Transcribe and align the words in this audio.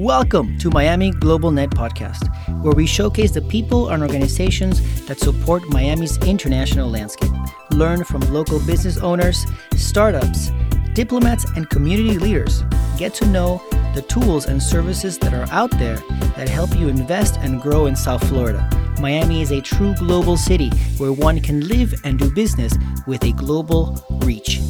Welcome 0.00 0.56
to 0.60 0.70
Miami 0.70 1.10
Global 1.10 1.50
Net 1.50 1.68
Podcast, 1.68 2.26
where 2.62 2.72
we 2.72 2.86
showcase 2.86 3.32
the 3.32 3.42
people 3.42 3.90
and 3.90 4.02
organizations 4.02 5.04
that 5.04 5.20
support 5.20 5.68
Miami's 5.68 6.16
international 6.24 6.88
landscape. 6.88 7.30
Learn 7.72 8.04
from 8.04 8.22
local 8.32 8.60
business 8.60 8.96
owners, 8.96 9.44
startups, 9.76 10.52
diplomats, 10.94 11.44
and 11.54 11.68
community 11.68 12.18
leaders. 12.18 12.64
Get 12.96 13.12
to 13.16 13.26
know 13.26 13.62
the 13.94 14.00
tools 14.08 14.46
and 14.46 14.62
services 14.62 15.18
that 15.18 15.34
are 15.34 15.46
out 15.52 15.70
there 15.72 15.96
that 16.34 16.48
help 16.48 16.74
you 16.76 16.88
invest 16.88 17.36
and 17.40 17.60
grow 17.60 17.84
in 17.84 17.94
South 17.94 18.26
Florida. 18.26 18.66
Miami 19.02 19.42
is 19.42 19.50
a 19.50 19.60
true 19.60 19.94
global 19.96 20.38
city 20.38 20.70
where 20.96 21.12
one 21.12 21.40
can 21.40 21.68
live 21.68 21.92
and 22.04 22.18
do 22.18 22.30
business 22.30 22.72
with 23.06 23.22
a 23.24 23.32
global 23.32 24.02
reach. 24.24 24.60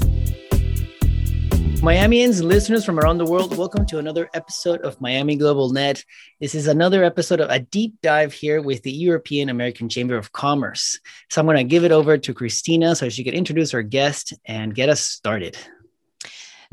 Miamians, 1.81 2.43
listeners 2.43 2.85
from 2.85 3.01
around 3.01 3.17
the 3.17 3.25
world, 3.25 3.57
welcome 3.57 3.87
to 3.87 3.97
another 3.97 4.29
episode 4.35 4.83
of 4.83 5.01
Miami 5.01 5.35
Global 5.35 5.71
Net. 5.71 6.05
This 6.39 6.55
is 6.55 6.67
another 6.67 7.03
episode 7.05 7.41
of 7.41 7.49
a 7.49 7.61
deep 7.61 7.95
dive 8.03 8.35
here 8.35 8.61
with 8.61 8.83
the 8.83 8.93
European 8.93 9.49
American 9.49 9.89
Chamber 9.89 10.19
of 10.19 10.31
Commerce. 10.31 11.01
So 11.31 11.41
I'm 11.41 11.47
going 11.47 11.57
to 11.57 11.65
give 11.65 11.85
it 11.85 11.91
over 11.91 12.19
to 12.19 12.35
Christina 12.35 12.95
so 12.95 13.09
she 13.09 13.25
can 13.25 13.33
introduce 13.33 13.73
our 13.73 13.81
guest 13.81 14.35
and 14.45 14.75
get 14.75 14.91
us 14.91 15.01
started. 15.01 15.57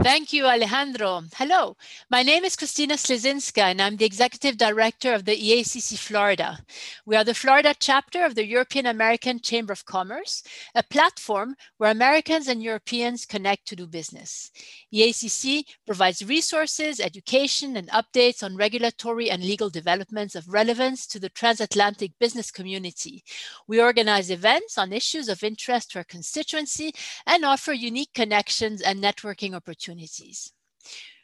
Thank 0.03 0.31
you, 0.31 0.45
Alejandro. 0.45 1.23
Hello, 1.37 1.75
my 2.11 2.21
name 2.21 2.43
is 2.43 2.55
Christina 2.55 2.93
Slezinska, 2.93 3.63
and 3.63 3.81
I'm 3.81 3.97
the 3.97 4.05
Executive 4.05 4.55
Director 4.55 5.11
of 5.11 5.25
the 5.25 5.35
EACC 5.35 5.97
Florida. 5.97 6.59
We 7.07 7.15
are 7.15 7.23
the 7.23 7.33
Florida 7.33 7.73
chapter 7.79 8.23
of 8.23 8.35
the 8.35 8.45
European 8.45 8.85
American 8.85 9.39
Chamber 9.39 9.73
of 9.73 9.85
Commerce, 9.85 10.43
a 10.75 10.83
platform 10.83 11.55
where 11.77 11.89
Americans 11.89 12.47
and 12.47 12.61
Europeans 12.61 13.25
connect 13.25 13.67
to 13.69 13.75
do 13.75 13.87
business. 13.87 14.51
EACC 14.93 15.63
provides 15.87 16.23
resources, 16.23 16.99
education, 16.99 17.75
and 17.75 17.89
updates 17.89 18.43
on 18.43 18.55
regulatory 18.55 19.31
and 19.31 19.43
legal 19.43 19.71
developments 19.71 20.35
of 20.35 20.47
relevance 20.47 21.07
to 21.07 21.19
the 21.19 21.29
transatlantic 21.29 22.11
business 22.19 22.51
community. 22.51 23.23
We 23.67 23.81
organize 23.81 24.29
events 24.29 24.77
on 24.77 24.93
issues 24.93 25.27
of 25.27 25.43
interest 25.43 25.91
to 25.91 25.99
our 25.99 26.05
constituency 26.05 26.93
and 27.25 27.43
offer 27.43 27.73
unique 27.73 28.13
connections 28.13 28.83
and 28.83 29.03
networking 29.03 29.55
opportunities 29.55 29.86
opportunities. 29.87 30.51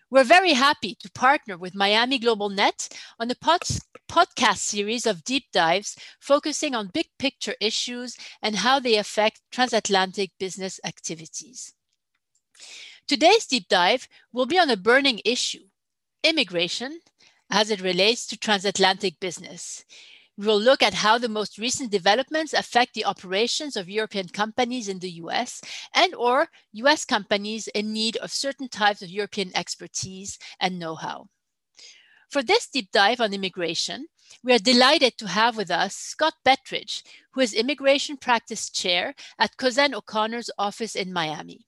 We're 0.09 0.23
very 0.23 0.53
happy 0.53 0.95
to 1.01 1.11
partner 1.11 1.57
with 1.57 1.73
Miami 1.75 2.19
Global 2.19 2.49
Net 2.49 2.87
on 3.19 3.27
the 3.27 3.35
pod- 3.35 3.61
podcast 4.07 4.59
series 4.59 5.07
of 5.07 5.23
deep 5.23 5.45
dives 5.51 5.97
focusing 6.19 6.75
on 6.75 6.91
big 6.93 7.07
picture 7.17 7.55
issues 7.59 8.15
and 8.41 8.57
how 8.57 8.79
they 8.79 8.97
affect 8.97 9.41
transatlantic 9.51 10.31
business 10.39 10.79
activities. 10.85 11.73
Today's 13.07 13.47
deep 13.47 13.67
dive 13.67 14.07
will 14.31 14.45
be 14.45 14.59
on 14.59 14.69
a 14.69 14.77
burning 14.77 15.19
issue 15.25 15.65
immigration 16.23 16.99
as 17.49 17.69
it 17.69 17.81
relates 17.81 18.25
to 18.27 18.37
transatlantic 18.37 19.19
business. 19.19 19.83
We 20.35 20.47
will 20.47 20.59
look 20.59 20.81
at 20.81 20.95
how 20.95 21.19
the 21.19 21.29
most 21.29 21.59
recent 21.59 21.91
developments 21.91 22.53
affect 22.53 22.95
the 22.95 23.05
operations 23.05 23.75
of 23.75 23.89
European 23.89 24.29
companies 24.29 24.87
in 24.87 24.99
the 24.99 25.11
US 25.23 25.61
and 25.93 26.15
or 26.15 26.49
US 26.71 27.05
companies 27.05 27.67
in 27.67 27.93
need 27.93 28.17
of 28.17 28.31
certain 28.31 28.67
types 28.67 29.03
of 29.03 29.09
European 29.09 29.51
expertise 29.55 30.39
and 30.59 30.79
know-how. 30.79 31.27
For 32.31 32.41
this 32.41 32.67
deep 32.67 32.89
dive 32.91 33.21
on 33.21 33.31
immigration, 33.31 34.07
we 34.43 34.53
are 34.53 34.59
delighted 34.59 35.19
to 35.19 35.27
have 35.27 35.55
with 35.55 35.69
us 35.69 35.95
Scott 35.95 36.33
Bettridge, 36.43 37.03
who 37.33 37.41
is 37.41 37.53
Immigration 37.53 38.17
Practice 38.17 38.71
Chair 38.71 39.13
at 39.37 39.55
Cozen 39.57 39.93
O'Connor's 39.93 40.49
office 40.57 40.95
in 40.95 41.13
Miami. 41.13 41.67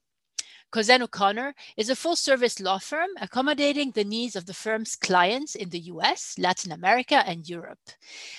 Cozen 0.76 1.04
O'Connor 1.04 1.56
is 1.78 1.90
a 1.90 1.96
full 1.96 2.18
service 2.18 2.60
law 2.60 2.80
firm 2.80 3.08
accommodating 3.22 3.92
the 3.92 4.04
needs 4.04 4.36
of 4.36 4.46
the 4.46 4.54
firm's 4.54 4.98
clients 4.98 5.56
in 5.56 5.70
the 5.70 5.80
US, 5.94 6.36
Latin 6.38 6.74
America, 6.74 7.24
and 7.26 7.48
Europe. 7.48 7.80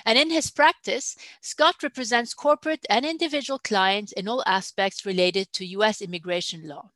And 0.05 0.19
in 0.19 0.29
his 0.29 0.51
practice, 0.51 1.17
Scott 1.41 1.77
represents 1.83 2.35
corporate 2.35 2.85
and 2.91 3.07
individual 3.07 3.58
clients 3.58 4.13
in 4.13 4.29
all 4.29 4.42
aspects 4.45 5.07
related 5.07 5.51
to 5.55 5.64
US 5.79 6.02
immigration 6.02 6.69
law. 6.69 6.91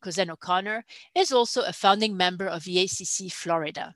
Cozen 0.00 0.32
O'Connor 0.32 0.84
is 1.14 1.30
also 1.30 1.62
a 1.62 1.72
founding 1.72 2.16
member 2.16 2.48
of 2.48 2.64
EACC 2.64 3.30
Florida. 3.30 3.94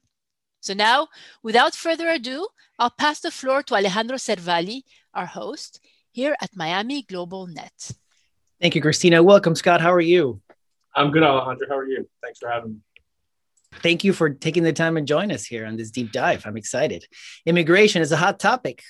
So 0.61 0.73
now, 0.73 1.09
without 1.43 1.75
further 1.75 2.11
ado, 2.11 2.47
I'll 2.79 2.95
pass 2.97 3.19
the 3.19 3.33
floor 3.33 3.65
to 3.65 3.75
Alejandro 3.75 4.19
Cervalli, 4.19 4.83
our 5.13 5.27
host, 5.27 5.81
here 6.13 6.37
at 6.41 6.55
Miami 6.55 7.03
Global 7.03 7.49
Net. 7.49 7.91
Thank 8.61 8.77
you, 8.77 8.81
Christina. 8.81 9.21
Welcome, 9.21 9.57
Scott. 9.57 9.81
How 9.81 9.93
are 9.93 10.01
you? 10.01 10.41
I'm 10.97 11.11
good, 11.11 11.23
Alejandro. 11.23 11.69
How 11.69 11.77
are 11.77 11.87
you? 11.87 12.09
Thanks 12.23 12.39
for 12.39 12.49
having 12.49 12.73
me. 12.73 12.79
Thank 13.81 14.03
you 14.05 14.15
for 14.15 14.31
taking 14.31 14.63
the 14.63 14.73
time 14.73 14.97
and 14.97 15.07
join 15.07 15.31
us 15.31 15.45
here 15.45 15.67
on 15.67 15.77
this 15.77 15.91
deep 15.91 16.11
dive. 16.11 16.47
I'm 16.47 16.57
excited. 16.57 17.05
Immigration 17.45 18.01
is 18.01 18.11
a 18.11 18.17
hot 18.17 18.41
topic. 18.41 18.83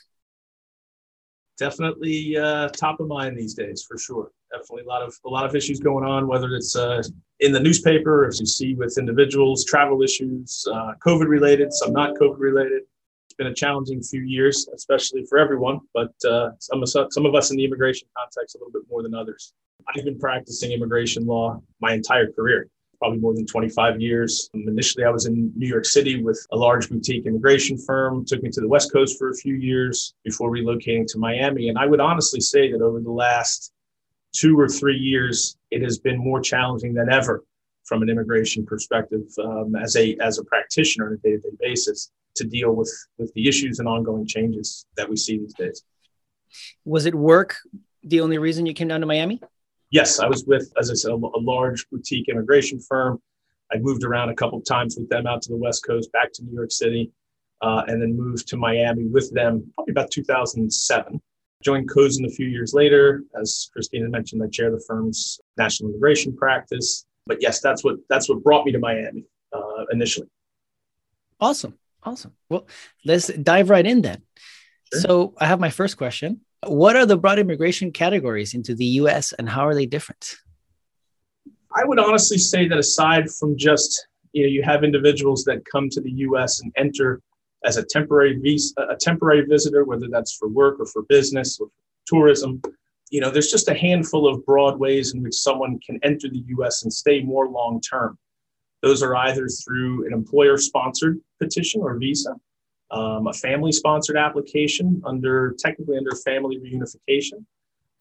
Definitely 1.58 2.36
uh, 2.36 2.68
top 2.68 3.00
of 3.00 3.08
mind 3.08 3.36
these 3.36 3.54
days, 3.54 3.84
for 3.88 3.98
sure. 3.98 4.30
Definitely 4.52 4.84
a 4.84 4.88
lot 4.88 5.02
of 5.02 5.14
a 5.24 5.28
lot 5.28 5.44
of 5.44 5.56
issues 5.56 5.80
going 5.80 6.04
on, 6.04 6.28
whether 6.28 6.54
it's 6.54 6.76
uh, 6.76 7.02
in 7.40 7.50
the 7.50 7.58
newspaper, 7.58 8.26
as 8.26 8.38
you 8.38 8.46
see 8.46 8.74
with 8.74 8.96
individuals, 8.98 9.64
travel 9.64 10.02
issues, 10.02 10.64
uh, 10.72 10.92
COVID 11.04 11.26
related, 11.26 11.72
some 11.72 11.92
not 11.92 12.14
COVID 12.14 12.38
related. 12.38 12.82
Been 13.38 13.48
a 13.48 13.54
challenging 13.54 14.02
few 14.02 14.22
years, 14.22 14.66
especially 14.74 15.24
for 15.26 15.36
everyone, 15.36 15.80
but 15.92 16.12
uh, 16.24 16.50
some 16.58 16.82
of 16.82 16.88
some 16.88 17.26
of 17.26 17.34
us 17.34 17.50
in 17.50 17.58
the 17.58 17.64
immigration 17.64 18.08
context 18.16 18.54
a 18.54 18.58
little 18.58 18.72
bit 18.72 18.88
more 18.90 19.02
than 19.02 19.14
others. 19.14 19.52
I've 19.88 20.04
been 20.04 20.18
practicing 20.18 20.72
immigration 20.72 21.26
law 21.26 21.60
my 21.80 21.92
entire 21.92 22.32
career, 22.32 22.68
probably 22.98 23.18
more 23.18 23.34
than 23.34 23.46
25 23.46 24.00
years. 24.00 24.48
Um, 24.54 24.64
initially, 24.66 25.04
I 25.04 25.10
was 25.10 25.26
in 25.26 25.52
New 25.54 25.68
York 25.68 25.84
City 25.84 26.22
with 26.22 26.44
a 26.50 26.56
large 26.56 26.88
boutique 26.88 27.26
immigration 27.26 27.76
firm, 27.76 28.24
took 28.24 28.42
me 28.42 28.48
to 28.50 28.60
the 28.62 28.68
West 28.68 28.90
Coast 28.90 29.18
for 29.18 29.28
a 29.28 29.34
few 29.34 29.54
years 29.54 30.14
before 30.24 30.50
relocating 30.50 31.06
to 31.08 31.18
Miami. 31.18 31.68
And 31.68 31.78
I 31.78 31.84
would 31.84 32.00
honestly 32.00 32.40
say 32.40 32.72
that 32.72 32.80
over 32.80 33.00
the 33.00 33.12
last 33.12 33.70
two 34.32 34.58
or 34.58 34.66
three 34.66 34.96
years, 34.96 35.56
it 35.70 35.82
has 35.82 35.98
been 35.98 36.18
more 36.18 36.40
challenging 36.40 36.94
than 36.94 37.10
ever 37.10 37.44
from 37.84 38.02
an 38.02 38.08
immigration 38.08 38.64
perspective 38.64 39.22
um, 39.44 39.76
as 39.76 39.94
a 39.96 40.16
as 40.20 40.38
a 40.38 40.44
practitioner 40.44 41.08
on 41.08 41.12
a 41.12 41.16
day-to-day 41.18 41.56
basis 41.60 42.10
to 42.36 42.44
deal 42.44 42.72
with 42.72 42.92
with 43.18 43.32
the 43.34 43.48
issues 43.48 43.78
and 43.78 43.88
ongoing 43.88 44.26
changes 44.26 44.86
that 44.96 45.08
we 45.08 45.16
see 45.16 45.38
these 45.38 45.54
days. 45.54 45.82
Was 46.84 47.06
it 47.06 47.14
work 47.14 47.56
the 48.02 48.20
only 48.20 48.38
reason 48.38 48.66
you 48.66 48.74
came 48.74 48.88
down 48.88 49.00
to 49.00 49.06
Miami? 49.06 49.40
yes, 49.90 50.20
I 50.20 50.26
was 50.26 50.44
with, 50.44 50.72
as 50.78 50.90
I 50.90 50.94
said, 50.94 51.10
a, 51.10 51.14
a 51.14 51.40
large 51.40 51.88
boutique 51.90 52.28
immigration 52.28 52.80
firm. 52.80 53.20
I 53.72 53.78
moved 53.78 54.04
around 54.04 54.28
a 54.28 54.34
couple 54.34 54.58
of 54.58 54.64
times 54.64 54.96
with 54.96 55.08
them 55.08 55.26
out 55.26 55.42
to 55.42 55.48
the 55.50 55.56
West 55.56 55.84
Coast, 55.84 56.12
back 56.12 56.32
to 56.34 56.44
New 56.44 56.52
York 56.52 56.70
City, 56.70 57.10
uh, 57.62 57.82
and 57.86 58.00
then 58.00 58.16
moved 58.16 58.46
to 58.48 58.56
Miami 58.56 59.06
with 59.06 59.32
them 59.32 59.72
probably 59.74 59.92
about 59.92 60.10
2007. 60.10 61.20
Joined 61.62 61.90
Cozen 61.90 62.24
a 62.26 62.28
few 62.28 62.46
years 62.46 62.74
later. 62.74 63.22
As 63.40 63.70
Christina 63.72 64.08
mentioned, 64.08 64.42
I 64.42 64.48
chair 64.48 64.70
the 64.70 64.82
firm's 64.86 65.40
national 65.56 65.90
immigration 65.90 66.36
practice. 66.36 67.06
But 67.26 67.38
yes, 67.40 67.60
that's 67.60 67.82
what 67.82 67.96
that's 68.08 68.28
what 68.28 68.42
brought 68.44 68.66
me 68.66 68.72
to 68.72 68.78
Miami 68.78 69.24
uh, 69.52 69.86
initially. 69.90 70.28
Awesome, 71.40 71.76
awesome. 72.06 72.32
Well, 72.48 72.66
let's 73.04 73.28
dive 73.28 73.70
right 73.70 73.86
in 73.86 74.02
then. 74.02 74.22
Sure. 74.92 75.00
So 75.00 75.34
I 75.38 75.46
have 75.46 75.60
my 75.60 75.70
first 75.70 75.96
question. 75.96 76.40
What 76.66 76.96
are 76.96 77.06
the 77.06 77.16
broad 77.16 77.38
immigration 77.38 77.92
categories 77.92 78.54
into 78.54 78.74
the 78.74 78.86
US 79.00 79.32
and 79.32 79.48
how 79.48 79.66
are 79.66 79.74
they 79.74 79.86
different? 79.86 80.36
I 81.74 81.84
would 81.84 81.98
honestly 81.98 82.38
say 82.38 82.66
that 82.68 82.78
aside 82.78 83.30
from 83.30 83.56
just, 83.58 84.06
you 84.32 84.42
know, 84.42 84.48
you 84.48 84.62
have 84.62 84.84
individuals 84.84 85.44
that 85.44 85.64
come 85.70 85.90
to 85.90 86.00
the 86.00 86.10
US 86.10 86.60
and 86.60 86.72
enter 86.76 87.20
as 87.64 87.76
a 87.76 87.84
temporary 87.84 88.38
visa, 88.38 88.74
a 88.88 88.96
temporary 88.96 89.44
visitor, 89.44 89.84
whether 89.84 90.08
that's 90.08 90.36
for 90.36 90.48
work 90.48 90.80
or 90.80 90.86
for 90.86 91.02
business 91.02 91.58
or 91.60 91.66
for 91.66 91.72
tourism. 92.06 92.62
You 93.10 93.20
know, 93.20 93.30
there's 93.30 93.50
just 93.50 93.68
a 93.68 93.74
handful 93.74 94.26
of 94.26 94.44
broad 94.46 94.78
ways 94.78 95.14
in 95.14 95.22
which 95.22 95.34
someone 95.34 95.78
can 95.84 95.98
enter 96.02 96.28
the 96.28 96.42
US 96.58 96.84
and 96.84 96.92
stay 96.92 97.20
more 97.22 97.48
long 97.48 97.80
term. 97.80 98.18
Those 98.86 99.02
are 99.02 99.16
either 99.16 99.48
through 99.48 100.06
an 100.06 100.12
employer 100.12 100.56
sponsored 100.56 101.18
petition 101.40 101.80
or 101.82 101.98
visa, 101.98 102.36
um, 102.92 103.26
a 103.26 103.32
family 103.32 103.72
sponsored 103.72 104.16
application 104.16 105.02
under 105.04 105.56
technically 105.58 105.98
under 105.98 106.14
family 106.14 106.60
reunification. 106.60 107.44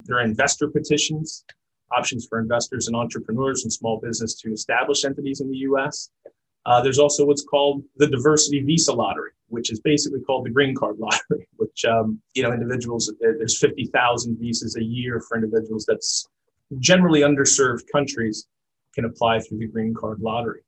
There 0.04 0.18
are 0.18 0.22
investor 0.22 0.68
petitions, 0.68 1.44
options 1.90 2.28
for 2.28 2.38
investors 2.38 2.86
and 2.86 2.94
entrepreneurs 2.94 3.64
and 3.64 3.72
small 3.72 3.98
business 3.98 4.34
to 4.42 4.52
establish 4.52 5.04
entities 5.04 5.40
in 5.40 5.50
the 5.50 5.56
US. 5.70 6.10
Uh, 6.66 6.80
there's 6.80 7.00
also 7.00 7.26
what's 7.26 7.42
called 7.42 7.82
the 7.96 8.06
diversity 8.06 8.60
visa 8.60 8.92
lottery, 8.92 9.32
which 9.48 9.72
is 9.72 9.80
basically 9.80 10.20
called 10.20 10.46
the 10.46 10.50
green 10.50 10.72
card 10.72 10.98
lottery, 11.00 11.48
which, 11.56 11.84
um, 11.84 12.22
you 12.34 12.44
know, 12.44 12.52
individuals, 12.52 13.12
there's 13.18 13.58
50,000 13.58 14.38
visas 14.38 14.76
a 14.76 14.84
year 14.84 15.20
for 15.26 15.36
individuals 15.36 15.84
that's 15.84 16.28
generally 16.78 17.22
underserved 17.22 17.82
countries 17.90 18.46
can 18.94 19.04
apply 19.04 19.40
through 19.40 19.58
the 19.58 19.66
green 19.66 19.92
card 19.92 20.20
lottery 20.20 20.60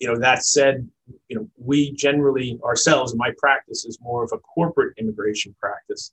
you 0.00 0.08
know, 0.08 0.18
that 0.18 0.44
said, 0.44 0.88
you 1.28 1.36
know, 1.36 1.48
we 1.56 1.92
generally 1.92 2.58
ourselves, 2.64 3.14
my 3.14 3.30
practice 3.38 3.84
is 3.84 3.98
more 4.00 4.24
of 4.24 4.30
a 4.32 4.38
corporate 4.38 4.94
immigration 4.98 5.54
practice 5.60 6.12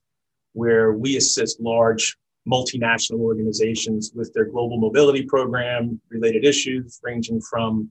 where 0.52 0.92
we 0.92 1.16
assist 1.16 1.60
large 1.60 2.16
multinational 2.46 3.20
organizations 3.20 4.12
with 4.14 4.32
their 4.34 4.44
global 4.44 4.78
mobility 4.78 5.22
program 5.22 6.00
related 6.10 6.44
issues 6.44 7.00
ranging 7.02 7.40
from 7.40 7.90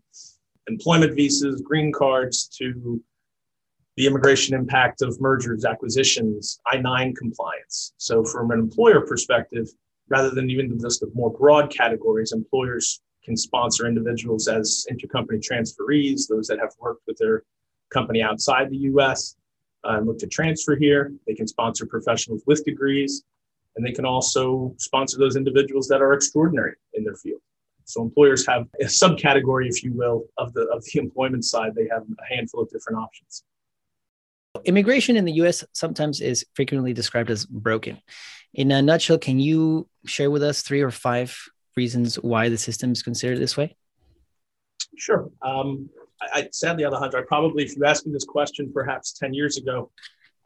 employment 0.68 1.16
visas, 1.16 1.62
green 1.62 1.92
cards 1.92 2.48
to 2.48 3.02
the 3.96 4.06
immigration 4.06 4.56
impact 4.56 5.02
of 5.02 5.20
mergers, 5.20 5.66
acquisitions, 5.66 6.60
I 6.72 6.78
9 6.78 7.16
compliance. 7.16 7.94
So, 7.98 8.24
from 8.24 8.52
an 8.52 8.60
employer 8.60 9.02
perspective, 9.02 9.68
rather 10.10 10.30
than 10.30 10.50
even 10.50 10.80
just 10.80 11.00
the 11.00 11.12
more 11.16 11.32
broad 11.32 11.72
categories, 11.72 12.32
employers 12.32 13.02
can 13.28 13.36
sponsor 13.36 13.86
individuals 13.86 14.48
as 14.48 14.86
intercompany 14.90 15.42
transferees, 15.46 16.28
those 16.30 16.48
that 16.48 16.60
have 16.60 16.72
worked 16.80 17.04
with 17.08 17.18
their 17.18 17.44
company 17.94 18.22
outside 18.22 18.70
the 18.70 18.78
US 18.92 19.36
uh, 19.84 19.98
and 19.98 20.08
look 20.08 20.18
to 20.20 20.28
transfer 20.28 20.78
here. 20.78 21.12
They 21.28 21.34
can 21.34 21.46
sponsor 21.46 21.86
professionals 21.86 22.42
with 22.48 22.64
degrees, 22.64 23.24
and 23.76 23.86
they 23.86 23.92
can 23.92 24.06
also 24.06 24.74
sponsor 24.78 25.18
those 25.18 25.36
individuals 25.36 25.90
that 25.90 26.02
are 26.02 26.14
extraordinary 26.14 26.76
in 26.94 27.04
their 27.04 27.16
field. 27.16 27.42
So 27.84 28.02
employers 28.02 28.48
have 28.48 28.66
a 28.80 28.86
subcategory, 28.86 29.68
if 29.68 29.84
you 29.84 29.92
will, 29.94 30.24
of 30.38 30.54
the 30.54 30.62
of 30.74 30.84
the 30.86 31.00
employment 31.00 31.44
side. 31.44 31.76
They 31.76 31.88
have 31.92 32.04
a 32.04 32.34
handful 32.34 32.62
of 32.62 32.70
different 32.70 33.00
options. 33.00 33.44
Immigration 34.64 35.18
in 35.18 35.26
the 35.26 35.34
US 35.44 35.66
sometimes 35.74 36.22
is 36.22 36.46
frequently 36.54 36.94
described 36.94 37.30
as 37.30 37.46
broken. 37.46 38.02
In 38.54 38.72
a 38.72 38.82
nutshell, 38.82 39.18
can 39.18 39.38
you 39.40 39.88
share 40.06 40.32
with 40.32 40.44
us 40.44 40.62
three 40.62 40.82
or 40.82 40.92
five 40.92 41.38
reasons 41.78 42.16
why 42.16 42.50
the 42.50 42.58
system 42.58 42.92
is 42.92 43.02
considered 43.02 43.40
this 43.40 43.56
way? 43.56 43.76
Sure. 44.98 45.30
Um, 45.42 45.90
I, 46.22 46.40
I, 46.40 46.50
sadly, 46.52 46.86
Alejandro, 46.86 47.22
I 47.22 47.24
probably, 47.26 47.64
if 47.64 47.78
you 47.78 47.86
asked 47.86 48.06
me 48.06 48.12
this 48.12 48.26
question 48.26 48.72
perhaps 48.74 49.14
10 49.14 49.34
years 49.34 49.58
ago, 49.58 49.92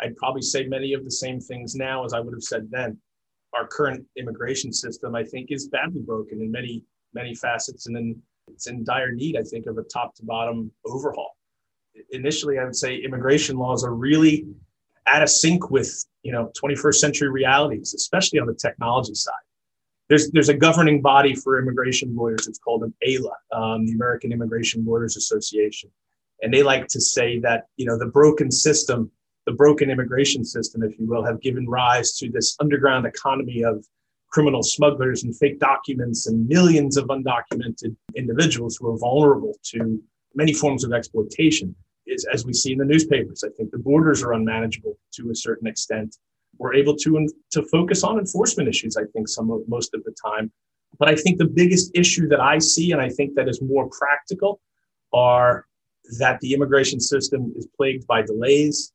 I'd 0.01 0.15
probably 0.17 0.41
say 0.41 0.65
many 0.65 0.93
of 0.93 1.03
the 1.05 1.11
same 1.11 1.39
things 1.39 1.75
now 1.75 2.03
as 2.05 2.13
I 2.13 2.19
would 2.19 2.33
have 2.33 2.43
said 2.43 2.67
then. 2.69 2.97
Our 3.53 3.67
current 3.67 4.05
immigration 4.17 4.71
system, 4.71 5.15
I 5.15 5.23
think, 5.23 5.51
is 5.51 5.67
badly 5.67 6.01
broken 6.01 6.41
in 6.41 6.51
many, 6.51 6.83
many 7.13 7.35
facets, 7.35 7.87
and 7.87 7.95
then 7.95 8.21
it's 8.47 8.67
in 8.67 8.83
dire 8.83 9.11
need, 9.11 9.37
I 9.37 9.43
think, 9.43 9.65
of 9.65 9.77
a 9.77 9.83
top 9.83 10.15
to 10.15 10.25
bottom 10.25 10.71
overhaul 10.85 11.35
initially 12.11 12.59
I 12.59 12.65
would 12.65 12.75
say 12.75 12.97
immigration 12.97 13.57
laws 13.57 13.83
are 13.83 13.93
really 13.93 14.45
out 15.07 15.23
of 15.23 15.29
sync 15.29 15.69
with 15.69 16.05
you 16.23 16.31
know 16.31 16.51
21st 16.61 16.95
century 16.95 17.29
realities, 17.29 17.93
especially 17.93 18.39
on 18.39 18.47
the 18.47 18.53
technology 18.53 19.15
side. 19.15 19.33
There's 20.11 20.29
there's 20.31 20.49
a 20.49 20.53
governing 20.53 21.01
body 21.01 21.33
for 21.33 21.57
immigration 21.57 22.13
lawyers. 22.13 22.45
It's 22.45 22.59
called 22.59 22.83
an 22.83 22.93
AILA, 23.07 23.31
um, 23.53 23.85
the 23.85 23.93
American 23.93 24.33
Immigration 24.33 24.83
Lawyers 24.83 25.15
Association, 25.15 25.89
and 26.41 26.53
they 26.53 26.63
like 26.63 26.87
to 26.89 26.99
say 26.99 27.39
that 27.39 27.67
you 27.77 27.85
know 27.85 27.97
the 27.97 28.07
broken 28.07 28.51
system, 28.51 29.09
the 29.45 29.53
broken 29.53 29.89
immigration 29.89 30.43
system, 30.43 30.83
if 30.83 30.99
you 30.99 31.07
will, 31.07 31.23
have 31.23 31.39
given 31.39 31.65
rise 31.65 32.17
to 32.17 32.29
this 32.29 32.57
underground 32.59 33.05
economy 33.05 33.63
of 33.63 33.85
criminal 34.31 34.63
smugglers 34.63 35.23
and 35.23 35.33
fake 35.37 35.61
documents 35.61 36.27
and 36.27 36.45
millions 36.45 36.97
of 36.97 37.05
undocumented 37.05 37.95
individuals 38.13 38.75
who 38.75 38.93
are 38.93 38.97
vulnerable 38.97 39.55
to 39.63 40.03
many 40.35 40.51
forms 40.51 40.83
of 40.83 40.91
exploitation 40.91 41.73
is 42.05 42.27
as 42.33 42.45
we 42.45 42.51
see 42.51 42.73
in 42.73 42.79
the 42.79 42.83
newspapers. 42.83 43.45
I 43.45 43.49
think 43.55 43.71
the 43.71 43.77
borders 43.77 44.23
are 44.23 44.33
unmanageable 44.33 44.97
to 45.13 45.31
a 45.31 45.35
certain 45.35 45.67
extent. 45.67 46.17
We're 46.61 46.75
able 46.75 46.95
to 46.95 47.27
to 47.53 47.63
focus 47.63 48.03
on 48.03 48.19
enforcement 48.19 48.69
issues. 48.69 48.95
I 48.95 49.05
think 49.13 49.27
some 49.27 49.49
of 49.49 49.61
most 49.67 49.95
of 49.95 50.03
the 50.03 50.13
time, 50.23 50.51
but 50.99 51.09
I 51.09 51.15
think 51.15 51.39
the 51.39 51.47
biggest 51.61 51.89
issue 51.95 52.27
that 52.27 52.39
I 52.39 52.59
see, 52.59 52.91
and 52.91 53.01
I 53.01 53.09
think 53.09 53.33
that 53.33 53.49
is 53.49 53.63
more 53.63 53.89
practical, 53.89 54.61
are 55.11 55.65
that 56.19 56.39
the 56.41 56.53
immigration 56.53 56.99
system 56.99 57.51
is 57.55 57.67
plagued 57.75 58.05
by 58.05 58.21
delays, 58.21 58.93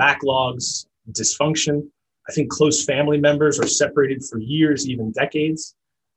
backlogs, 0.00 0.86
dysfunction. 1.12 1.86
I 2.28 2.32
think 2.32 2.50
close 2.50 2.84
family 2.84 3.20
members 3.20 3.60
are 3.60 3.68
separated 3.68 4.24
for 4.28 4.40
years, 4.40 4.88
even 4.88 5.12
decades. 5.12 5.76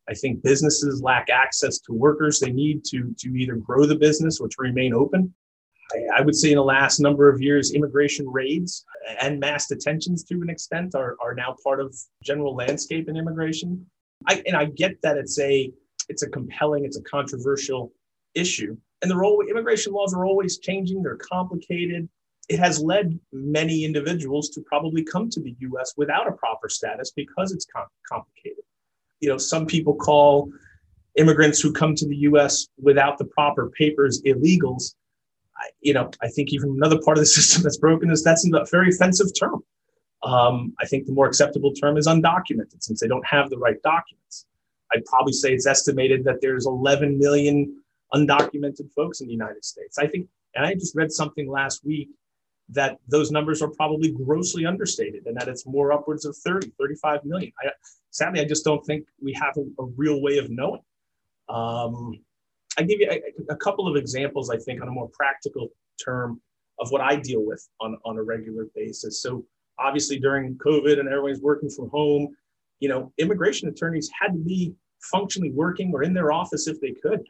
I 0.09 0.15
think 0.15 0.41
businesses 0.41 1.03
lack 1.03 1.29
access 1.29 1.77
to 1.81 1.93
workers 1.93 2.39
they 2.39 2.51
need 2.51 2.83
to, 2.85 3.13
to 3.19 3.29
either 3.35 3.55
grow 3.55 3.85
the 3.85 3.97
business 3.97 4.39
or 4.39 4.47
to 4.47 4.55
remain 4.57 4.95
open. 4.95 5.31
I, 5.93 6.19
I 6.19 6.21
would 6.21 6.35
say 6.35 6.51
in 6.51 6.57
the 6.57 6.63
last 6.63 6.99
number 6.99 7.29
of 7.29 7.41
years, 7.41 7.73
immigration 7.73 8.27
raids 8.27 8.85
and 9.21 9.39
mass 9.39 9.67
detentions 9.67 10.23
to 10.25 10.35
an 10.35 10.49
extent 10.49 10.95
are, 10.95 11.15
are 11.21 11.33
now 11.33 11.55
part 11.63 11.79
of 11.79 11.95
general 12.23 12.55
landscape 12.55 13.07
in 13.09 13.17
immigration. 13.17 13.85
I, 14.27 14.43
and 14.45 14.55
I 14.55 14.65
get 14.65 15.01
that 15.01 15.17
it's 15.17 15.39
a 15.39 15.71
it's 16.09 16.23
a 16.23 16.29
compelling, 16.29 16.85
it's 16.85 16.97
a 16.97 17.03
controversial 17.03 17.91
issue. 18.33 18.77
And 19.01 19.11
the 19.11 19.15
role 19.15 19.41
immigration 19.41 19.93
laws 19.93 20.13
are 20.13 20.25
always 20.25 20.57
changing, 20.57 21.03
they're 21.03 21.17
complicated. 21.17 22.07
It 22.49 22.59
has 22.59 22.79
led 22.79 23.19
many 23.33 23.83
individuals 23.83 24.49
to 24.51 24.61
probably 24.61 25.03
come 25.03 25.29
to 25.31 25.41
the 25.41 25.55
US 25.59 25.93
without 25.97 26.27
a 26.27 26.31
proper 26.31 26.69
status 26.69 27.11
because 27.11 27.51
it's 27.51 27.65
com- 27.65 27.87
complicated 28.09 28.63
you 29.19 29.29
know, 29.29 29.37
some 29.37 29.65
people 29.65 29.95
call 29.95 30.51
immigrants 31.15 31.59
who 31.59 31.71
come 31.71 31.95
to 31.95 32.07
the 32.07 32.17
U.S. 32.17 32.67
without 32.81 33.17
the 33.17 33.25
proper 33.25 33.69
papers 33.69 34.21
illegals. 34.23 34.95
I, 35.59 35.69
you 35.81 35.93
know, 35.93 36.09
I 36.21 36.27
think 36.27 36.53
even 36.53 36.71
another 36.71 36.99
part 37.03 37.17
of 37.17 37.21
the 37.21 37.25
system 37.39 37.63
that's 37.63 37.77
broken 37.77 38.11
is 38.11 38.23
that's 38.23 38.45
a 38.45 38.65
very 38.71 38.89
offensive 38.89 39.27
term. 39.39 39.63
Um, 40.23 40.73
I 40.79 40.85
think 40.85 41.05
the 41.05 41.13
more 41.13 41.27
acceptable 41.27 41.73
term 41.73 41.97
is 41.97 42.07
undocumented 42.07 42.81
since 42.81 42.99
they 42.99 43.07
don't 43.07 43.25
have 43.25 43.49
the 43.49 43.57
right 43.57 43.81
documents. 43.83 44.45
I'd 44.93 45.05
probably 45.05 45.33
say 45.33 45.53
it's 45.53 45.67
estimated 45.67 46.23
that 46.23 46.37
there's 46.41 46.65
11 46.65 47.19
million 47.19 47.81
undocumented 48.13 48.91
folks 48.95 49.21
in 49.21 49.27
the 49.27 49.33
United 49.33 49.63
States. 49.63 49.97
I 49.97 50.07
think, 50.07 50.27
and 50.55 50.65
I 50.65 50.73
just 50.73 50.95
read 50.95 51.11
something 51.11 51.49
last 51.49 51.85
week 51.85 52.09
that 52.69 52.97
those 53.07 53.31
numbers 53.31 53.61
are 53.61 53.69
probably 53.69 54.11
grossly 54.11 54.65
understated 54.65 55.25
and 55.25 55.37
that 55.37 55.47
it's 55.47 55.65
more 55.65 55.93
upwards 55.93 56.25
of 56.25 56.35
30, 56.37 56.71
35 56.79 57.23
million. 57.25 57.51
I, 57.63 57.69
sadly, 58.11 58.41
I 58.41 58.45
just 58.45 58.65
don't 58.65 58.85
think 58.85 59.07
we 59.21 59.33
have 59.33 59.55
a, 59.57 59.61
a 59.81 59.85
real 59.95 60.21
way 60.21 60.37
of 60.37 60.49
knowing. 60.49 60.81
Um, 61.47 62.19
I 62.77 62.83
give 62.83 62.99
you 62.99 63.09
a, 63.09 63.53
a, 63.53 63.55
couple 63.55 63.87
of 63.87 63.95
examples, 63.95 64.49
I 64.49 64.57
think, 64.57 64.81
on 64.81 64.87
a 64.87 64.91
more 64.91 65.09
practical 65.09 65.69
term 66.03 66.39
of 66.79 66.91
what 66.91 67.01
I 67.01 67.15
deal 67.15 67.43
with 67.43 67.67
on, 67.81 67.97
on 68.05 68.17
a 68.17 68.23
regular 68.23 68.67
basis. 68.75 69.21
So 69.21 69.45
obviously 69.79 70.19
during 70.19 70.55
COVID 70.57 70.99
and 70.99 71.07
everyone's 71.07 71.41
working 71.41 71.69
from 71.69 71.89
home, 71.89 72.35
you 72.79 72.89
know, 72.89 73.11
immigration 73.17 73.67
attorneys 73.67 74.09
had 74.19 74.33
to 74.33 74.39
be 74.39 74.73
functionally 75.01 75.51
working 75.51 75.91
or 75.93 76.03
in 76.03 76.13
their 76.13 76.31
office 76.31 76.67
if 76.67 76.79
they 76.79 76.93
could. 77.01 77.21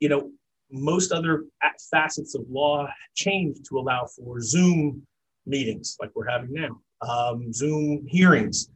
You 0.00 0.08
know, 0.10 0.30
most 0.70 1.12
other 1.12 1.44
facets 1.90 2.34
of 2.34 2.44
law 2.50 2.88
changed 3.14 3.64
to 3.68 3.78
allow 3.78 4.06
for 4.06 4.40
Zoom 4.40 5.06
meetings 5.46 5.96
like 6.00 6.10
we're 6.14 6.28
having 6.28 6.52
now, 6.52 6.80
um, 7.00 7.52
Zoom 7.52 8.06
hearings. 8.06 8.70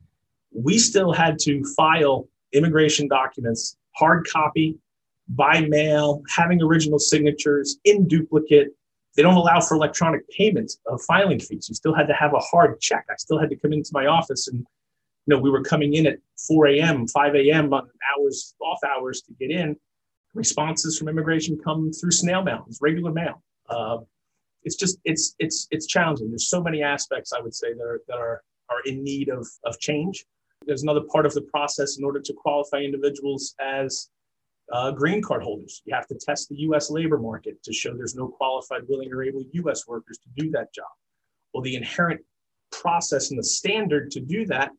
We 0.53 0.79
still 0.79 1.13
had 1.13 1.39
to 1.41 1.63
file 1.77 2.29
immigration 2.53 3.09
documents, 3.09 3.77
hard 3.97 4.27
copy, 4.27 4.79
by 5.29 5.61
mail, 5.61 6.23
having 6.35 6.63
original 6.63 6.99
signatures, 6.99 7.79
in 7.85 8.07
duplicate. 8.07 8.69
They 9.17 9.23
don't 9.23 9.35
allow 9.35 9.61
for 9.61 9.75
electronic 9.75 10.29
payments 10.29 10.79
of 10.87 11.01
filing 11.03 11.41
fees. 11.41 11.69
You 11.69 11.75
still 11.75 11.95
had 11.95 12.07
to 12.09 12.15
have 12.15 12.35
a 12.35 12.39
hard 12.39 12.81
check. 12.81 13.07
I 13.11 13.17
still 13.17 13.39
had 13.41 13.49
to 13.49 13.57
come 13.57 13.73
into 13.73 13.91
my 13.93 14.07
office 14.07 14.49
and 14.49 14.59
you 14.59 15.35
know, 15.35 15.41
we 15.41 15.51
were 15.51 15.63
coming 15.63 15.95
in 15.95 16.07
at 16.07 16.19
4 16.47 16.69
a.m., 16.69 17.09
5 17.09 17.35
a.m. 17.35 17.75
on 17.75 17.89
hours, 18.17 18.55
off 18.61 18.79
hours 18.85 19.23
to 19.23 19.33
get 19.33 19.51
in 19.51 19.77
responses 20.37 20.99
from 20.99 21.09
immigration 21.09 21.59
come 21.59 21.91
through 21.93 22.11
snail 22.11 22.43
mail, 22.43 22.65
it's 22.69 22.81
regular 22.81 23.11
mail. 23.11 23.43
Uh, 23.69 23.99
it's 24.63 24.77
just 24.77 24.99
it's 25.05 25.35
it's 25.39 25.67
it's 25.71 25.87
challenging. 25.87 26.29
There's 26.31 26.49
so 26.49 26.63
many 26.63 26.83
aspects 26.83 27.33
I 27.33 27.41
would 27.41 27.55
say 27.55 27.73
that 27.73 27.83
are 27.83 28.01
that 28.09 28.19
are 28.19 28.43
are 28.69 28.81
in 28.85 29.03
need 29.03 29.29
of 29.29 29.47
of 29.65 29.79
change. 29.81 30.25
There's 30.67 30.83
another 30.83 31.03
part 31.13 31.27
of 31.27 31.35
the 31.35 31.43
process 31.43 31.99
in 31.99 32.05
order 32.05 32.21
to 32.21 32.33
qualify 32.33 32.79
individuals 32.79 33.55
as 33.61 34.09
uh, 34.73 34.91
green 34.91 35.23
card 35.23 35.43
holders. 35.43 35.83
You 35.85 35.95
have 35.95 36.07
to 36.09 36.15
test 36.15 36.49
the 36.49 36.57
U.S. 36.61 36.91
labor 36.91 37.19
market 37.19 37.63
to 37.63 37.73
show 37.73 37.95
there's 37.95 38.15
no 38.15 38.29
qualified, 38.29 38.83
willing, 38.89 39.13
or 39.13 39.23
able 39.23 39.43
U.S. 39.53 39.87
workers 39.87 40.19
to 40.19 40.43
do 40.43 40.51
that 40.51 40.73
job. 40.75 40.87
Well, 41.53 41.63
the 41.63 41.77
inherent 41.77 42.21
process 42.73 43.31
and 43.31 43.39
the 43.39 43.45
standard 43.45 44.11
to 44.13 44.21
do 44.21 44.45
that 44.47 44.71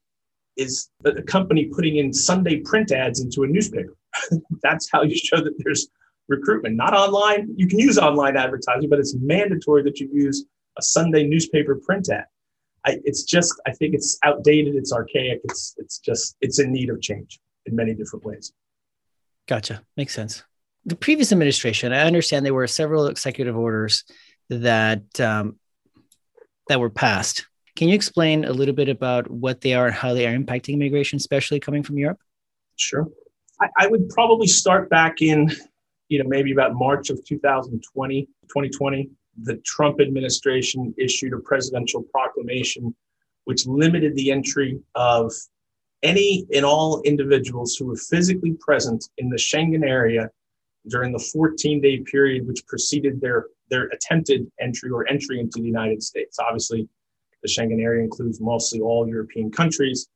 is 0.58 0.90
a 1.06 1.22
company 1.22 1.66
putting 1.66 1.98
in 1.98 2.12
Sunday 2.12 2.58
print 2.58 2.92
ads 2.92 3.22
into 3.22 3.44
a 3.44 3.48
newspaper. 3.48 3.96
that's 4.64 4.90
how 4.92 5.04
you 5.04 5.16
show 5.16 5.38
that 5.38 5.54
there's 5.60 5.88
recruitment. 6.28 6.76
Not 6.76 6.94
online. 6.94 7.54
You 7.56 7.68
can 7.68 7.80
use 7.80 7.98
online 7.98 8.36
advertising, 8.36 8.90
but 8.90 9.00
it's 9.00 9.16
mandatory 9.16 9.84
that 9.84 10.00
you 10.00 10.10
use 10.12 10.46
a 10.78 10.82
Sunday 10.82 11.26
newspaper 11.26 11.76
print 11.76 12.10
ad. 12.10 12.26
I, 12.86 13.00
it's 13.04 13.24
just, 13.24 13.60
I 13.66 13.72
think 13.72 13.94
it's 13.94 14.18
outdated. 14.24 14.76
It's 14.76 14.92
archaic. 14.92 15.42
It's, 15.44 15.76
it's 15.78 16.00
just, 16.00 16.36
it's 16.42 16.60
in 16.60 16.72
need 16.72 16.90
of 16.90 17.02
change 17.02 17.40
in 17.66 17.76
many 17.76 17.94
different 17.94 18.26
ways. 18.26 18.54
Gotcha. 19.48 19.82
Makes 19.96 20.14
sense. 20.14 20.44
The 20.86 20.96
previous 20.96 21.32
administration, 21.32 21.94
I 21.94 22.02
understand 22.02 22.46
there 22.46 22.54
were 22.54 22.68
several 22.68 23.08
executive 23.08 23.58
orders 23.58 24.04
that 24.50 25.20
um, 25.20 25.58
that 26.68 26.80
were 26.80 26.90
passed. 26.90 27.48
Can 27.76 27.90
you 27.90 27.96
explain 27.96 28.46
a 28.46 28.52
little 28.52 28.74
bit 28.74 28.90
about 28.90 29.30
what 29.30 29.62
they 29.62 29.74
are 29.74 29.88
and 29.88 29.96
how 29.96 30.14
they 30.14 30.26
are 30.28 30.38
impacting 30.38 30.74
immigration, 30.74 31.18
especially 31.18 31.60
coming 31.60 31.84
from 31.84 31.98
Europe? 31.98 32.20
Sure. 32.76 33.08
I, 33.62 33.68
I 33.78 33.88
would 33.88 34.10
probably 34.10 34.48
start 34.48 34.90
back 34.90 35.22
in, 35.22 35.52
you 36.10 36.22
know, 36.22 36.28
maybe 36.28 36.52
about 36.52 36.74
March 36.74 37.10
of 37.10 37.24
2020, 37.26 38.26
2020. 38.26 39.10
The 39.44 39.58
Trump 39.58 40.02
administration 40.02 40.94
issued 40.98 41.34
a 41.34 41.40
presidential 41.40 42.04
proclamation 42.04 42.96
which 43.44 43.66
limited 43.66 44.14
the 44.16 44.32
entry 44.32 44.80
of 44.96 45.32
any 46.04 46.46
and 46.54 46.66
all 46.66 47.02
individuals 47.04 47.76
who 47.76 47.86
were 47.86 47.96
physically 47.96 48.54
present 48.60 49.10
in 49.18 49.30
the 49.30 49.38
Schengen 49.38 49.84
area 49.84 50.30
during 50.90 51.12
the 51.12 51.20
14 51.20 51.82
day 51.82 52.00
period 52.00 52.48
which 52.48 52.66
preceded 52.68 53.20
their, 53.20 53.48
their 53.70 53.86
attempted 53.88 54.50
entry 54.60 54.90
or 54.90 55.08
entry 55.10 55.40
into 55.40 55.60
the 55.60 55.68
United 55.68 56.02
States. 56.02 56.38
Obviously, 56.40 56.88
the 57.44 57.50
Schengen 57.50 57.82
area 57.82 58.04
includes 58.04 58.40
mostly 58.40 58.80
all 58.80 59.08
European 59.08 59.52
countries. 59.52 60.08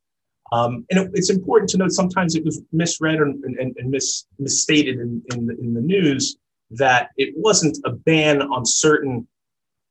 Um, 0.52 0.84
and 0.90 1.00
it, 1.00 1.10
it's 1.14 1.30
important 1.30 1.70
to 1.70 1.78
note 1.78 1.92
sometimes 1.92 2.34
it 2.34 2.44
was 2.44 2.62
misread 2.72 3.20
and, 3.20 3.42
and, 3.44 3.74
and 3.76 3.90
mis, 3.90 4.26
misstated 4.38 4.98
in, 4.98 5.22
in 5.32 5.46
the, 5.46 5.58
in 5.58 5.74
the 5.74 5.80
news 5.80 6.36
that 6.72 7.10
it 7.16 7.34
wasn't 7.36 7.78
a 7.84 7.90
ban 7.90 8.42
on 8.42 8.64
certain 8.64 9.26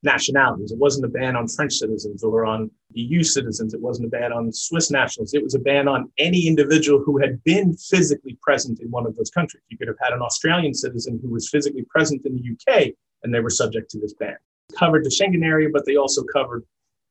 nationalities. 0.03 0.71
It 0.71 0.79
wasn't 0.79 1.05
a 1.05 1.09
ban 1.09 1.35
on 1.35 1.47
French 1.47 1.73
citizens 1.73 2.23
or 2.23 2.45
on 2.45 2.71
EU 2.93 3.23
citizens. 3.23 3.73
It 3.73 3.81
wasn't 3.81 4.07
a 4.07 4.09
ban 4.09 4.33
on 4.33 4.51
Swiss 4.51 4.89
nationals. 4.91 5.33
It 5.33 5.43
was 5.43 5.55
a 5.55 5.59
ban 5.59 5.87
on 5.87 6.11
any 6.17 6.47
individual 6.47 7.03
who 7.03 7.19
had 7.19 7.43
been 7.43 7.75
physically 7.75 8.37
present 8.41 8.79
in 8.79 8.89
one 8.89 9.05
of 9.05 9.15
those 9.15 9.29
countries. 9.29 9.63
You 9.69 9.77
could 9.77 9.87
have 9.87 9.97
had 10.01 10.13
an 10.13 10.21
Australian 10.21 10.73
citizen 10.73 11.19
who 11.21 11.29
was 11.29 11.49
physically 11.49 11.85
present 11.89 12.25
in 12.25 12.35
the 12.35 12.51
UK 12.51 12.93
and 13.23 13.33
they 13.33 13.39
were 13.39 13.49
subject 13.49 13.91
to 13.91 13.99
this 13.99 14.13
ban. 14.13 14.37
Covered 14.77 15.03
the 15.05 15.09
Schengen 15.09 15.45
area, 15.45 15.69
but 15.71 15.85
they 15.85 15.97
also 15.97 16.23
covered 16.23 16.63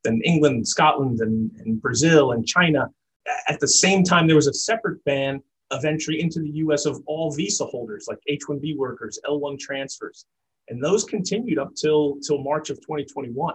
then 0.03 0.21
England, 0.25 0.67
Scotland, 0.67 1.21
and, 1.21 1.51
and 1.59 1.81
Brazil 1.81 2.33
and 2.33 2.47
China 2.47 2.91
at 3.49 3.61
the 3.61 3.69
same 3.69 4.05
time, 4.05 4.27
there 4.27 4.37
was 4.37 4.47
a 4.47 4.55
separate 4.55 5.05
ban 5.05 5.43
of 5.71 5.85
entry 5.85 6.21
into 6.21 6.41
the 6.41 6.51
US 6.51 6.87
of 6.87 7.03
all 7.07 7.33
visa 7.33 7.65
holders, 7.65 8.07
like 8.09 8.19
H 8.27 8.43
1B 8.49 8.77
workers, 8.77 9.19
L1 9.25 9.59
transfers. 9.59 10.27
And 10.71 10.83
those 10.83 11.05
continued 11.05 11.59
up 11.59 11.75
till, 11.75 12.17
till 12.27 12.43
March 12.43 12.71
of 12.71 12.79
2021. 12.79 13.55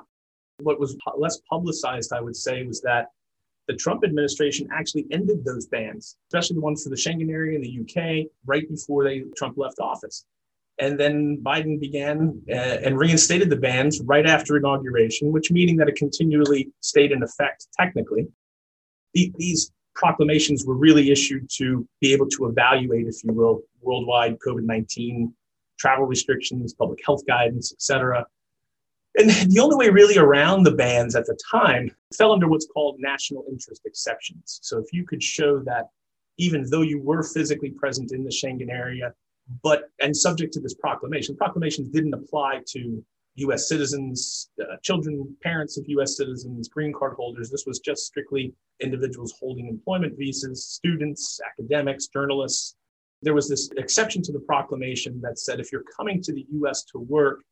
What 0.59 0.79
was 0.79 0.95
less 1.17 1.41
publicized, 1.49 2.13
I 2.13 2.21
would 2.21 2.35
say, 2.35 2.63
was 2.65 2.81
that 2.81 3.07
the 3.67 3.75
Trump 3.75 4.03
administration 4.03 4.67
actually 4.71 5.07
ended 5.11 5.43
those 5.43 5.65
bans, 5.65 6.17
especially 6.29 6.55
the 6.55 6.61
ones 6.61 6.83
for 6.83 6.89
the 6.89 6.95
Schengen 6.95 7.31
area 7.31 7.57
in 7.57 7.61
the 7.61 7.79
UK, 7.81 8.27
right 8.45 8.69
before 8.69 9.03
they, 9.03 9.23
Trump 9.35 9.57
left 9.57 9.79
office. 9.79 10.25
And 10.77 10.99
then 10.99 11.41
Biden 11.41 11.79
began 11.79 12.41
uh, 12.49 12.53
and 12.53 12.97
reinstated 12.97 13.49
the 13.49 13.55
bans 13.55 14.01
right 14.01 14.25
after 14.25 14.57
inauguration, 14.57 15.31
which 15.31 15.49
meaning 15.49 15.77
that 15.77 15.89
it 15.89 15.95
continually 15.95 16.69
stayed 16.81 17.11
in 17.11 17.23
effect 17.23 17.67
technically 17.79 18.27
these 19.15 19.71
proclamations 19.95 20.65
were 20.65 20.75
really 20.75 21.11
issued 21.11 21.49
to 21.57 21.87
be 22.01 22.11
able 22.13 22.27
to 22.27 22.47
evaluate, 22.47 23.07
if 23.07 23.23
you 23.23 23.33
will, 23.33 23.61
worldwide 23.81 24.37
COVID 24.45 24.63
19 24.63 25.33
travel 25.77 26.05
restrictions, 26.05 26.73
public 26.73 26.99
health 27.05 27.25
guidance, 27.27 27.71
et 27.71 27.81
cetera. 27.81 28.25
And 29.15 29.29
the 29.51 29.59
only 29.59 29.75
way 29.75 29.89
really 29.89 30.17
around 30.17 30.63
the 30.63 30.71
bans 30.71 31.15
at 31.15 31.25
the 31.25 31.37
time 31.51 31.91
fell 32.17 32.31
under 32.31 32.47
what's 32.47 32.67
called 32.67 32.97
national 32.99 33.45
interest 33.49 33.81
exceptions. 33.85 34.59
So 34.61 34.77
if 34.79 34.91
you 34.91 35.05
could 35.05 35.23
show 35.23 35.59
that 35.59 35.85
even 36.37 36.65
though 36.69 36.81
you 36.81 37.01
were 37.01 37.23
physically 37.23 37.71
present 37.71 38.11
in 38.11 38.23
the 38.23 38.29
Schengen 38.29 38.69
area, 38.69 39.13
but 39.63 39.89
and 40.01 40.15
subject 40.15 40.53
to 40.53 40.59
this 40.59 40.73
proclamation, 40.73 41.35
proclamations 41.35 41.89
didn't 41.89 42.13
apply 42.13 42.61
to 42.67 43.03
US 43.37 43.67
citizens, 43.67 44.49
uh, 44.61 44.77
children, 44.81 45.35
parents 45.43 45.77
of 45.77 45.85
US 45.87 46.17
citizens, 46.17 46.67
green 46.69 46.93
card 46.93 47.13
holders. 47.15 47.49
This 47.49 47.65
was 47.65 47.79
just 47.79 48.05
strictly 48.05 48.53
individuals 48.79 49.33
holding 49.39 49.67
employment 49.67 50.17
visas, 50.17 50.65
students, 50.65 51.39
academics, 51.45 52.07
journalists. 52.07 52.75
There 53.25 53.33
was 53.33 53.49
this 53.49 53.69
exception 53.75 54.21
to 54.21 54.31
the 54.31 54.39
proclamation 54.39 55.19
that 55.21 55.39
said 55.39 55.59
if 55.59 55.71
you're 55.71 55.89
coming 55.97 56.21
to 56.21 56.31
the 56.31 56.45
US 56.61 56.83
to 56.91 56.99
work 56.99 57.43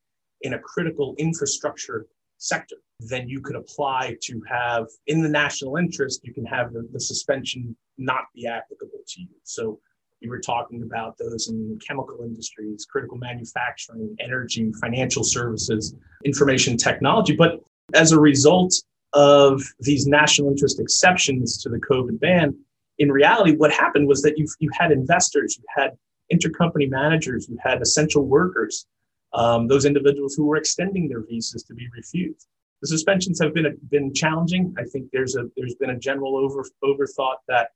in 0.41 0.53
a 0.53 0.59
critical 0.59 1.15
infrastructure 1.17 2.05
sector, 2.37 2.75
then 2.99 3.27
you 3.27 3.41
could 3.41 3.55
apply 3.55 4.15
to 4.21 4.41
have, 4.47 4.85
in 5.07 5.21
the 5.21 5.29
national 5.29 5.77
interest, 5.77 6.21
you 6.23 6.33
can 6.33 6.45
have 6.45 6.73
the, 6.73 6.87
the 6.93 6.99
suspension 6.99 7.75
not 7.97 8.25
be 8.35 8.45
applicable 8.45 8.99
to 9.07 9.21
you. 9.21 9.35
So 9.43 9.79
you 10.19 10.29
were 10.29 10.39
talking 10.39 10.83
about 10.83 11.17
those 11.17 11.49
in 11.49 11.79
chemical 11.85 12.23
industries, 12.23 12.85
critical 12.85 13.17
manufacturing, 13.17 14.15
energy, 14.19 14.71
financial 14.79 15.23
services, 15.23 15.95
information 16.23 16.77
technology. 16.77 17.35
But 17.35 17.59
as 17.95 18.11
a 18.11 18.19
result 18.19 18.73
of 19.13 19.61
these 19.79 20.05
national 20.05 20.49
interest 20.51 20.79
exceptions 20.79 21.61
to 21.63 21.69
the 21.69 21.79
COVID 21.79 22.19
ban, 22.19 22.55
in 23.03 23.11
reality, 23.11 23.55
what 23.55 23.71
happened 23.71 24.07
was 24.07 24.21
that 24.21 24.37
you 24.37 24.45
you 24.59 24.69
had 24.79 24.91
investors, 24.91 25.57
you 25.59 25.65
had 25.79 25.91
intercompany 26.33 26.89
managers, 26.89 27.47
you 27.49 27.57
had 27.61 27.81
essential 27.81 28.23
workers, 28.25 28.87
um, 29.33 29.67
those 29.67 29.85
individuals 29.85 30.33
who 30.35 30.45
were 30.45 30.57
extending 30.63 31.07
their 31.07 31.23
visas 31.29 31.63
to 31.63 31.73
be 31.73 31.87
refused. 31.95 32.47
The 32.81 32.87
suspensions 32.87 33.39
have 33.41 33.53
been 33.53 33.67
been 33.95 34.13
challenging. 34.13 34.73
I 34.77 34.85
think 34.91 35.03
there's 35.11 35.35
a 35.35 35.43
there's 35.57 35.75
been 35.75 35.91
a 35.91 35.99
general 35.99 36.37
over 36.37 36.61
overthought 36.83 37.39
that 37.47 37.67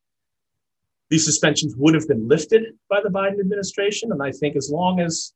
these 1.09 1.25
suspensions 1.25 1.75
would 1.77 1.93
have 1.93 2.07
been 2.07 2.27
lifted 2.27 2.63
by 2.89 2.99
the 3.01 3.09
Biden 3.09 3.39
administration. 3.39 4.11
And 4.11 4.21
I 4.21 4.31
think 4.31 4.55
as 4.55 4.69
long 4.69 4.99
as 4.99 5.33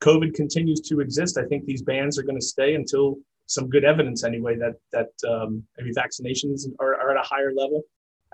COVID 0.00 0.34
continues 0.34 0.80
to 0.88 1.00
exist, 1.00 1.38
I 1.38 1.44
think 1.44 1.64
these 1.64 1.82
bans 1.82 2.18
are 2.18 2.26
going 2.28 2.38
to 2.38 2.44
stay 2.54 2.74
until 2.74 3.16
some 3.46 3.68
good 3.68 3.84
evidence, 3.84 4.24
anyway, 4.24 4.54
that 4.56 4.76
that 4.96 5.10
um, 5.32 5.50
maybe 5.76 5.92
vaccinations 6.04 6.58
are, 6.78 6.94
are 7.00 7.10
at 7.12 7.24
a 7.24 7.28
higher 7.32 7.52
level. 7.62 7.82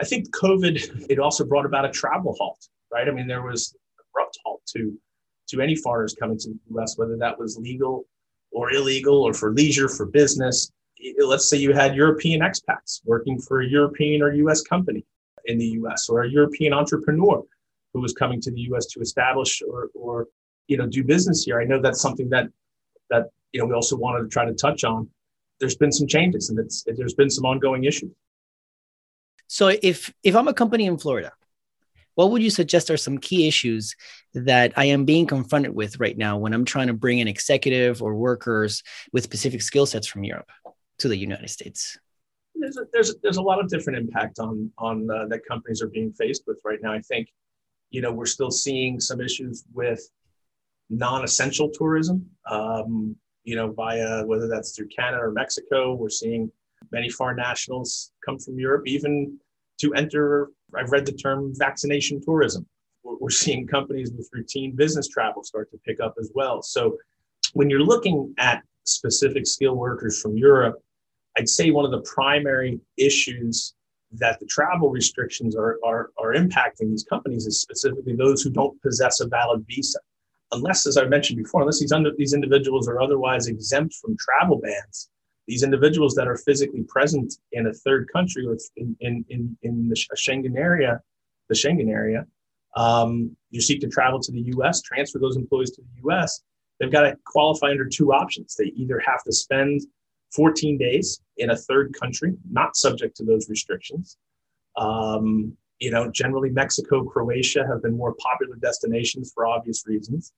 I 0.00 0.04
think 0.04 0.34
COVID 0.34 1.06
it 1.08 1.18
also 1.18 1.44
brought 1.44 1.66
about 1.66 1.84
a 1.84 1.90
travel 1.90 2.34
halt, 2.38 2.68
right? 2.92 3.08
I 3.08 3.12
mean, 3.12 3.26
there 3.26 3.42
was 3.42 3.74
abrupt 4.10 4.38
halt 4.44 4.62
to 4.74 4.98
to 5.48 5.60
any 5.60 5.76
foreigners 5.76 6.16
coming 6.18 6.38
to 6.38 6.48
the 6.48 6.58
U.S., 6.70 6.96
whether 6.96 7.16
that 7.18 7.38
was 7.38 7.58
legal 7.58 8.06
or 8.50 8.72
illegal 8.72 9.22
or 9.22 9.34
for 9.34 9.52
leisure, 9.52 9.88
for 9.88 10.06
business. 10.06 10.70
Let's 11.18 11.50
say 11.50 11.58
you 11.58 11.72
had 11.74 11.94
European 11.94 12.40
expats 12.40 13.00
working 13.04 13.38
for 13.38 13.60
a 13.60 13.66
European 13.66 14.22
or 14.22 14.32
U.S. 14.32 14.62
company 14.62 15.04
in 15.46 15.58
the 15.58 15.66
US 15.80 16.08
or 16.08 16.22
a 16.22 16.28
European 16.28 16.72
entrepreneur 16.72 17.42
who 17.92 18.00
was 18.00 18.12
coming 18.14 18.40
to 18.40 18.50
the 18.50 18.60
US 18.72 18.86
to 18.86 19.00
establish 19.00 19.62
or, 19.68 19.90
or 19.94 20.26
you 20.68 20.76
know 20.76 20.86
do 20.86 21.04
business 21.04 21.44
here. 21.44 21.60
I 21.60 21.64
know 21.64 21.80
that's 21.80 22.00
something 22.00 22.28
that 22.30 22.48
that 23.10 23.28
you 23.52 23.60
know 23.60 23.66
we 23.66 23.74
also 23.74 23.96
wanted 23.96 24.22
to 24.22 24.28
try 24.28 24.44
to 24.44 24.54
touch 24.54 24.84
on. 24.84 25.08
There's 25.60 25.76
been 25.76 25.92
some 25.92 26.06
changes 26.06 26.50
and 26.50 26.58
it's 26.58 26.84
there's 26.96 27.14
been 27.14 27.30
some 27.30 27.44
ongoing 27.44 27.84
issues. 27.84 28.10
So 29.46 29.68
if 29.68 30.12
if 30.22 30.34
I'm 30.36 30.48
a 30.48 30.54
company 30.54 30.86
in 30.86 30.98
Florida, 30.98 31.32
what 32.14 32.30
would 32.30 32.42
you 32.42 32.50
suggest 32.50 32.90
are 32.90 32.96
some 32.96 33.18
key 33.18 33.48
issues 33.48 33.94
that 34.34 34.72
I 34.76 34.86
am 34.86 35.04
being 35.04 35.26
confronted 35.26 35.74
with 35.74 36.00
right 36.00 36.16
now 36.16 36.38
when 36.38 36.54
I'm 36.54 36.64
trying 36.64 36.86
to 36.88 36.94
bring 36.94 37.18
in 37.18 37.28
executive 37.28 38.02
or 38.02 38.14
workers 38.14 38.82
with 39.12 39.24
specific 39.24 39.62
skill 39.62 39.86
sets 39.86 40.06
from 40.06 40.24
Europe 40.24 40.50
to 40.98 41.08
the 41.08 41.16
United 41.16 41.50
States? 41.50 41.98
there's 42.54 42.76
a, 42.76 42.86
there's 42.92 43.14
there's 43.22 43.36
a 43.36 43.42
lot 43.42 43.60
of 43.60 43.68
different 43.68 43.98
impact 43.98 44.38
on 44.38 44.70
on 44.78 45.08
uh, 45.10 45.26
that 45.26 45.44
companies 45.46 45.82
are 45.82 45.88
being 45.88 46.12
faced 46.12 46.44
with 46.46 46.60
right 46.64 46.78
now. 46.82 46.92
I 46.92 47.00
think, 47.00 47.28
you 47.90 48.00
know, 48.00 48.12
we're 48.12 48.26
still 48.26 48.50
seeing 48.50 49.00
some 49.00 49.20
issues 49.20 49.64
with 49.72 50.00
non-essential 50.90 51.70
tourism. 51.70 52.26
Um, 52.48 53.16
you 53.44 53.56
know, 53.56 53.72
via 53.72 54.24
whether 54.24 54.48
that's 54.48 54.74
through 54.74 54.88
Canada 54.88 55.22
or 55.22 55.30
Mexico, 55.30 55.94
we're 55.94 56.08
seeing 56.08 56.50
many 56.92 57.08
foreign 57.08 57.36
nationals 57.36 58.12
come 58.24 58.38
from 58.38 58.58
Europe, 58.58 58.84
even 58.86 59.38
to 59.80 59.94
enter. 59.94 60.50
I've 60.76 60.90
read 60.90 61.06
the 61.06 61.12
term 61.12 61.52
vaccination 61.56 62.20
tourism. 62.20 62.66
We're, 63.02 63.30
seeing 63.30 63.66
companies 63.66 64.10
with 64.16 64.28
routine 64.32 64.74
business 64.74 65.08
travel 65.08 65.44
start 65.44 65.70
to 65.70 65.78
pick 65.84 66.00
up 66.00 66.14
as 66.18 66.30
well. 66.34 66.62
So, 66.62 66.96
when 67.52 67.68
you're 67.68 67.80
looking 67.80 68.34
at 68.38 68.62
specific 68.84 69.46
skilled 69.46 69.78
workers 69.78 70.20
from 70.20 70.36
Europe 70.36 70.82
I'd 71.36 71.48
say 71.48 71.70
one 71.70 71.84
of 71.84 71.90
the 71.90 72.00
primary 72.02 72.80
issues 72.96 73.74
that 74.12 74.38
the 74.38 74.46
travel 74.46 74.90
restrictions 74.90 75.56
are, 75.56 75.78
are, 75.84 76.10
are 76.18 76.34
impacting 76.34 76.90
these 76.90 77.04
companies 77.04 77.46
is 77.46 77.60
specifically 77.60 78.14
those 78.14 78.42
who 78.42 78.50
don't 78.50 78.80
possess 78.82 79.20
a 79.20 79.26
valid 79.26 79.64
visa. 79.66 79.98
Unless, 80.52 80.86
as 80.86 80.96
I 80.96 81.04
mentioned 81.06 81.38
before, 81.38 81.62
unless 81.62 81.80
these, 81.80 81.90
under, 81.90 82.12
these 82.16 82.32
individuals 82.32 82.86
are 82.86 83.00
otherwise 83.00 83.48
exempt 83.48 83.94
from 83.94 84.16
travel 84.16 84.60
bans, 84.60 85.08
these 85.46 85.62
individuals 85.62 86.14
that 86.14 86.26
are 86.26 86.36
physically 86.36 86.84
present 86.88 87.34
in 87.52 87.66
a 87.66 87.72
third 87.72 88.08
country 88.12 88.46
or 88.46 88.56
in, 88.76 88.96
in, 89.00 89.24
in, 89.28 89.56
in 89.62 89.88
the 89.88 89.96
Schengen 90.16 90.56
area, 90.56 91.00
the 91.48 91.54
Schengen 91.54 91.90
area, 91.90 92.26
um, 92.76 93.36
you 93.50 93.60
seek 93.60 93.80
to 93.80 93.88
travel 93.88 94.20
to 94.20 94.32
the 94.32 94.52
US, 94.56 94.80
transfer 94.82 95.18
those 95.18 95.36
employees 95.36 95.70
to 95.72 95.82
the 95.82 96.08
US, 96.08 96.40
they've 96.78 96.90
got 96.90 97.02
to 97.02 97.16
qualify 97.26 97.70
under 97.70 97.86
two 97.86 98.12
options. 98.12 98.56
They 98.56 98.72
either 98.76 99.00
have 99.06 99.22
to 99.24 99.32
spend 99.32 99.82
14 100.34 100.78
days 100.78 101.20
in 101.36 101.50
a 101.50 101.56
third 101.56 101.94
country, 101.98 102.34
not 102.50 102.76
subject 102.76 103.16
to 103.18 103.24
those 103.24 103.48
restrictions. 103.48 104.16
Um, 104.76 105.56
you 105.78 105.90
know, 105.90 106.10
generally 106.10 106.50
Mexico, 106.50 107.04
Croatia 107.04 107.66
have 107.66 107.82
been 107.82 107.96
more 107.96 108.14
popular 108.14 108.56
destinations 108.56 109.32
for 109.34 109.46
obvious 109.46 109.84
reasons. 109.86 110.32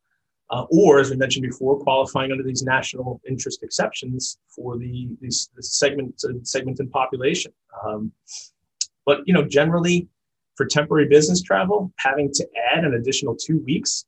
Uh, 0.50 0.64
or, 0.70 1.00
as 1.00 1.10
we 1.10 1.16
mentioned 1.16 1.42
before, 1.42 1.78
qualifying 1.80 2.30
under 2.30 2.44
these 2.44 2.62
national 2.62 3.20
interest 3.28 3.62
exceptions 3.62 4.38
for 4.48 4.78
the, 4.78 5.08
these, 5.20 5.50
the 5.56 5.62
segment, 5.62 6.14
uh, 6.24 6.32
segment 6.42 6.78
in 6.78 6.88
population. 6.88 7.52
Um, 7.84 8.12
but, 9.04 9.20
you 9.26 9.34
know, 9.34 9.42
generally 9.42 10.08
for 10.54 10.66
temporary 10.66 11.08
business 11.08 11.42
travel, 11.42 11.92
having 11.98 12.30
to 12.32 12.46
add 12.72 12.84
an 12.84 12.94
additional 12.94 13.34
two 13.34 13.58
weeks 13.66 14.04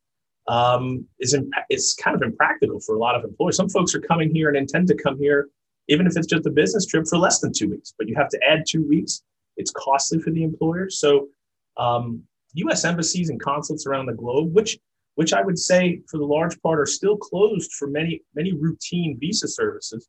um, 0.47 1.05
is, 1.19 1.35
imp- 1.35 1.53
is 1.71 1.95
kind 1.95 2.15
of 2.15 2.23
impractical 2.23 2.79
for 2.81 2.95
a 2.95 2.99
lot 2.99 3.17
of 3.17 3.25
employers. 3.25 3.57
Some 3.57 3.69
folks 3.69 3.95
are 3.95 4.01
coming 4.01 4.33
here 4.33 4.49
and 4.49 4.57
intend 4.57 4.87
to 4.89 4.95
come 4.95 5.19
here 5.19 5.49
even 5.89 6.07
if 6.07 6.17
it's 6.17 6.27
just 6.27 6.47
a 6.47 6.51
business 6.51 6.87
trip 6.87 7.07
for 7.07 7.19
less 7.19 7.41
than 7.41 7.53
two 7.53 7.71
weeks. 7.71 7.95
But 7.99 8.09
you 8.09 8.15
have 8.17 8.29
to 8.29 8.41
add 8.47 8.65
two 8.69 8.87
weeks. 8.87 9.23
It's 9.57 9.73
costly 9.73 10.21
for 10.21 10.31
the 10.31 10.45
employer. 10.45 10.89
So, 10.91 11.29
um, 11.77 12.23
U.S. 12.55 12.85
embassies 12.85 13.31
and 13.31 13.41
consulates 13.41 13.87
around 13.87 14.07
the 14.07 14.13
globe, 14.13 14.55
which 14.55 14.79
which 15.19 15.33
I 15.33 15.43
would 15.43 15.59
say 15.59 16.01
for 16.09 16.17
the 16.19 16.25
large 16.25 16.63
part 16.63 16.79
are 16.79 16.87
still 16.87 17.17
closed 17.17 17.73
for 17.73 17.89
many, 17.89 18.23
many 18.37 18.53
routine 18.53 19.19
visa 19.19 19.49
services, 19.49 20.09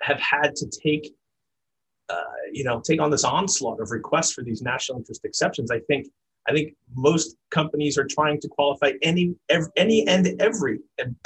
have 0.00 0.18
had 0.18 0.56
to 0.56 0.66
take, 0.82 1.14
uh, 2.08 2.22
you 2.50 2.64
know, 2.64 2.80
take 2.80 3.02
on 3.02 3.10
this 3.10 3.24
onslaught 3.24 3.82
of 3.82 3.90
requests 3.90 4.32
for 4.32 4.42
these 4.42 4.62
national 4.62 4.96
interest 4.96 5.26
exceptions. 5.26 5.70
I 5.70 5.80
think, 5.80 6.06
I 6.48 6.52
think 6.52 6.72
most 6.96 7.36
companies 7.50 7.98
are 7.98 8.06
trying 8.06 8.40
to 8.40 8.48
qualify 8.48 8.92
any, 9.02 9.34
every, 9.50 9.68
any 9.76 10.08
and 10.08 10.40
every 10.40 10.78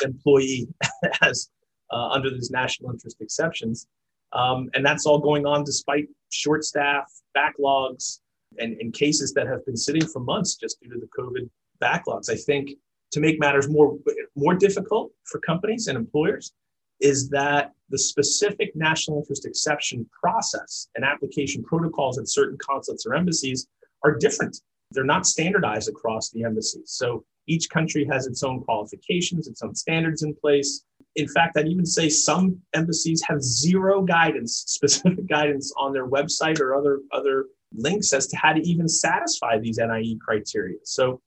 employee 0.03 0.67
as 1.23 1.51
uh, 1.93 2.09
under 2.09 2.31
these 2.31 2.51
national 2.51 2.91
interest 2.91 3.19
exceptions. 3.21 3.87
Um, 4.33 4.71
and 4.75 4.85
that's 4.85 5.07
all 5.07 5.21
going 5.21 5.47
on 5.47 5.63
despite 5.63 6.09
short 6.33 6.65
staff, 6.65 7.05
backlogs, 7.37 8.19
and, 8.59 8.77
and 8.81 8.93
cases 8.93 9.33
that 9.35 9.47
have 9.47 9.65
been 9.67 9.77
sitting 9.77 10.05
for 10.05 10.19
months 10.19 10.57
just 10.57 10.81
due 10.81 10.91
to 10.91 10.99
the 10.99 11.09
COVID 11.17 11.49
backlogs. 11.83 12.31
I 12.31 12.37
think 12.37 12.71
to 13.13 13.21
make 13.21 13.39
matters 13.39 13.69
more, 13.69 13.99
more 14.37 14.55
difficult 14.55 15.13
for 15.25 15.39
companies 15.41 15.87
and 15.87 15.97
employers 15.97 16.53
is 17.01 17.29
that 17.31 17.73
the 17.91 17.99
specific 17.99 18.75
national 18.75 19.19
interest 19.19 19.45
exception 19.45 20.09
process 20.19 20.89
and 20.95 21.05
application 21.05 21.63
protocols 21.63 22.19
at 22.19 22.29
certain 22.29 22.57
consulates 22.59 23.05
or 23.05 23.15
embassies 23.15 23.67
are 24.05 24.17
different. 24.17 24.57
They're 24.93 25.05
not 25.05 25.27
standardized 25.27 25.89
across 25.89 26.31
the 26.31 26.45
embassies. 26.45 26.85
So 26.87 27.25
each 27.47 27.69
country 27.71 28.07
has 28.11 28.27
its 28.27 28.43
own 28.43 28.63
qualifications, 28.63 29.49
its 29.49 29.63
own 29.63 29.75
standards 29.75 30.23
in 30.23 30.35
place. 30.35 30.85
In 31.17 31.29
fact, 31.29 31.59
I'd 31.59 31.67
even 31.67 31.85
say 31.85 32.09
some 32.09 32.59
embassies 32.73 33.23
have 33.27 33.43
zero 33.43 34.03
guidance, 34.03 34.65
specific 34.67 35.27
guidance 35.29 35.73
on 35.77 35.93
their 35.93 36.07
website 36.07 36.61
or 36.61 36.75
other, 36.75 37.01
other 37.13 37.47
links 37.75 38.13
as 38.13 38.27
to 38.29 38.37
how 38.37 38.53
to 38.53 38.61
even 38.61 38.89
satisfy 38.89 39.59
these 39.59 39.79
NIE 39.79 40.17
criteria. 40.25 40.79
So 40.85 41.21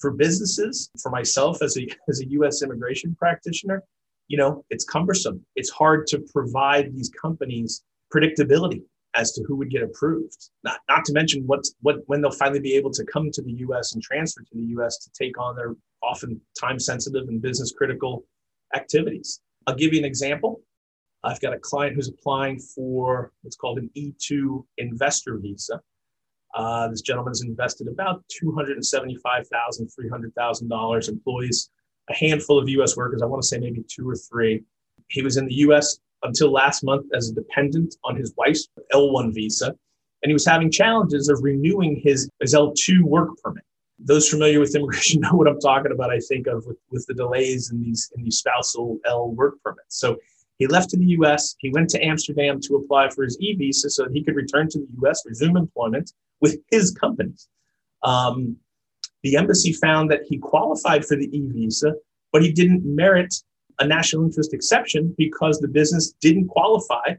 for 0.00 0.12
businesses, 0.12 0.90
for 1.02 1.10
myself 1.10 1.62
as 1.62 1.76
a, 1.76 1.88
as 2.08 2.20
a 2.20 2.28
US 2.30 2.62
immigration 2.62 3.14
practitioner, 3.18 3.82
you 4.28 4.36
know, 4.36 4.64
it's 4.70 4.84
cumbersome. 4.84 5.44
It's 5.54 5.70
hard 5.70 6.06
to 6.08 6.24
provide 6.32 6.92
these 6.94 7.10
companies 7.10 7.84
predictability 8.14 8.82
as 9.14 9.32
to 9.32 9.42
who 9.44 9.56
would 9.56 9.70
get 9.70 9.82
approved. 9.82 10.50
Not, 10.62 10.78
not 10.88 11.04
to 11.06 11.12
mention 11.12 11.42
what, 11.46 11.64
what 11.80 11.96
when 12.06 12.20
they'll 12.20 12.30
finally 12.30 12.60
be 12.60 12.74
able 12.74 12.90
to 12.90 13.04
come 13.04 13.30
to 13.32 13.42
the 13.42 13.52
US 13.52 13.94
and 13.94 14.02
transfer 14.02 14.42
to 14.42 14.54
the 14.54 14.66
US 14.78 14.98
to 14.98 15.10
take 15.18 15.38
on 15.38 15.56
their 15.56 15.74
often 16.02 16.40
time 16.58 16.78
sensitive 16.78 17.28
and 17.28 17.40
business 17.40 17.72
critical 17.76 18.24
activities. 18.74 19.40
I'll 19.66 19.74
give 19.74 19.92
you 19.92 19.98
an 19.98 20.04
example. 20.04 20.60
I've 21.24 21.40
got 21.40 21.54
a 21.54 21.58
client 21.58 21.96
who's 21.96 22.08
applying 22.08 22.58
for 22.58 23.32
what's 23.42 23.56
called 23.56 23.78
an 23.78 23.90
E2 23.96 24.64
investor 24.78 25.38
visa. 25.38 25.80
Uh, 26.56 26.88
this 26.88 27.02
has 27.06 27.42
invested 27.42 27.86
about 27.86 28.24
$275,000, 28.42 29.44
$300,000, 29.52 31.08
employs 31.08 31.70
a 32.08 32.14
handful 32.14 32.58
of 32.58 32.66
US 32.68 32.96
workers. 32.96 33.20
I 33.20 33.26
want 33.26 33.42
to 33.42 33.46
say 33.46 33.58
maybe 33.58 33.84
two 33.86 34.08
or 34.08 34.16
three. 34.16 34.64
He 35.08 35.20
was 35.22 35.36
in 35.36 35.46
the 35.46 35.54
US 35.56 35.98
until 36.22 36.50
last 36.50 36.82
month 36.82 37.06
as 37.14 37.28
a 37.28 37.34
dependent 37.34 37.96
on 38.04 38.16
his 38.16 38.32
wife's 38.38 38.68
L1 38.94 39.34
visa, 39.34 39.66
and 39.66 40.30
he 40.30 40.32
was 40.32 40.46
having 40.46 40.70
challenges 40.70 41.28
of 41.28 41.40
renewing 41.42 42.00
his, 42.02 42.30
his 42.40 42.54
L2 42.54 43.02
work 43.02 43.36
permit. 43.42 43.62
Those 43.98 44.26
familiar 44.26 44.58
with 44.58 44.74
immigration 44.74 45.20
know 45.22 45.34
what 45.34 45.48
I'm 45.48 45.60
talking 45.60 45.92
about, 45.92 46.10
I 46.10 46.20
think, 46.20 46.46
of 46.46 46.64
with, 46.64 46.78
with 46.90 47.04
the 47.06 47.14
delays 47.14 47.70
in 47.70 47.82
these 47.82 48.10
in 48.16 48.24
these 48.24 48.38
spousal 48.38 48.98
L 49.04 49.30
work 49.30 49.54
permits. 49.62 49.98
So 49.98 50.16
he 50.58 50.66
left 50.66 50.90
to 50.90 50.96
the 50.96 51.06
US. 51.18 51.54
He 51.58 51.70
went 51.70 51.90
to 51.90 52.04
Amsterdam 52.04 52.60
to 52.62 52.76
apply 52.76 53.10
for 53.10 53.24
his 53.24 53.38
e 53.40 53.54
visa 53.54 53.90
so 53.90 54.04
that 54.04 54.12
he 54.12 54.22
could 54.22 54.36
return 54.36 54.68
to 54.70 54.78
the 54.78 54.86
US, 55.02 55.22
resume 55.26 55.56
employment 55.56 56.12
with 56.40 56.58
his 56.70 56.92
company. 56.92 57.32
Um, 58.02 58.56
the 59.22 59.36
embassy 59.36 59.72
found 59.72 60.10
that 60.10 60.22
he 60.28 60.38
qualified 60.38 61.04
for 61.04 61.16
the 61.16 61.28
e 61.36 61.46
visa, 61.48 61.94
but 62.32 62.42
he 62.42 62.52
didn't 62.52 62.82
merit 62.84 63.34
a 63.80 63.86
national 63.86 64.24
interest 64.24 64.54
exception 64.54 65.14
because 65.18 65.58
the 65.58 65.68
business 65.68 66.12
didn't 66.20 66.48
qualify 66.48 67.14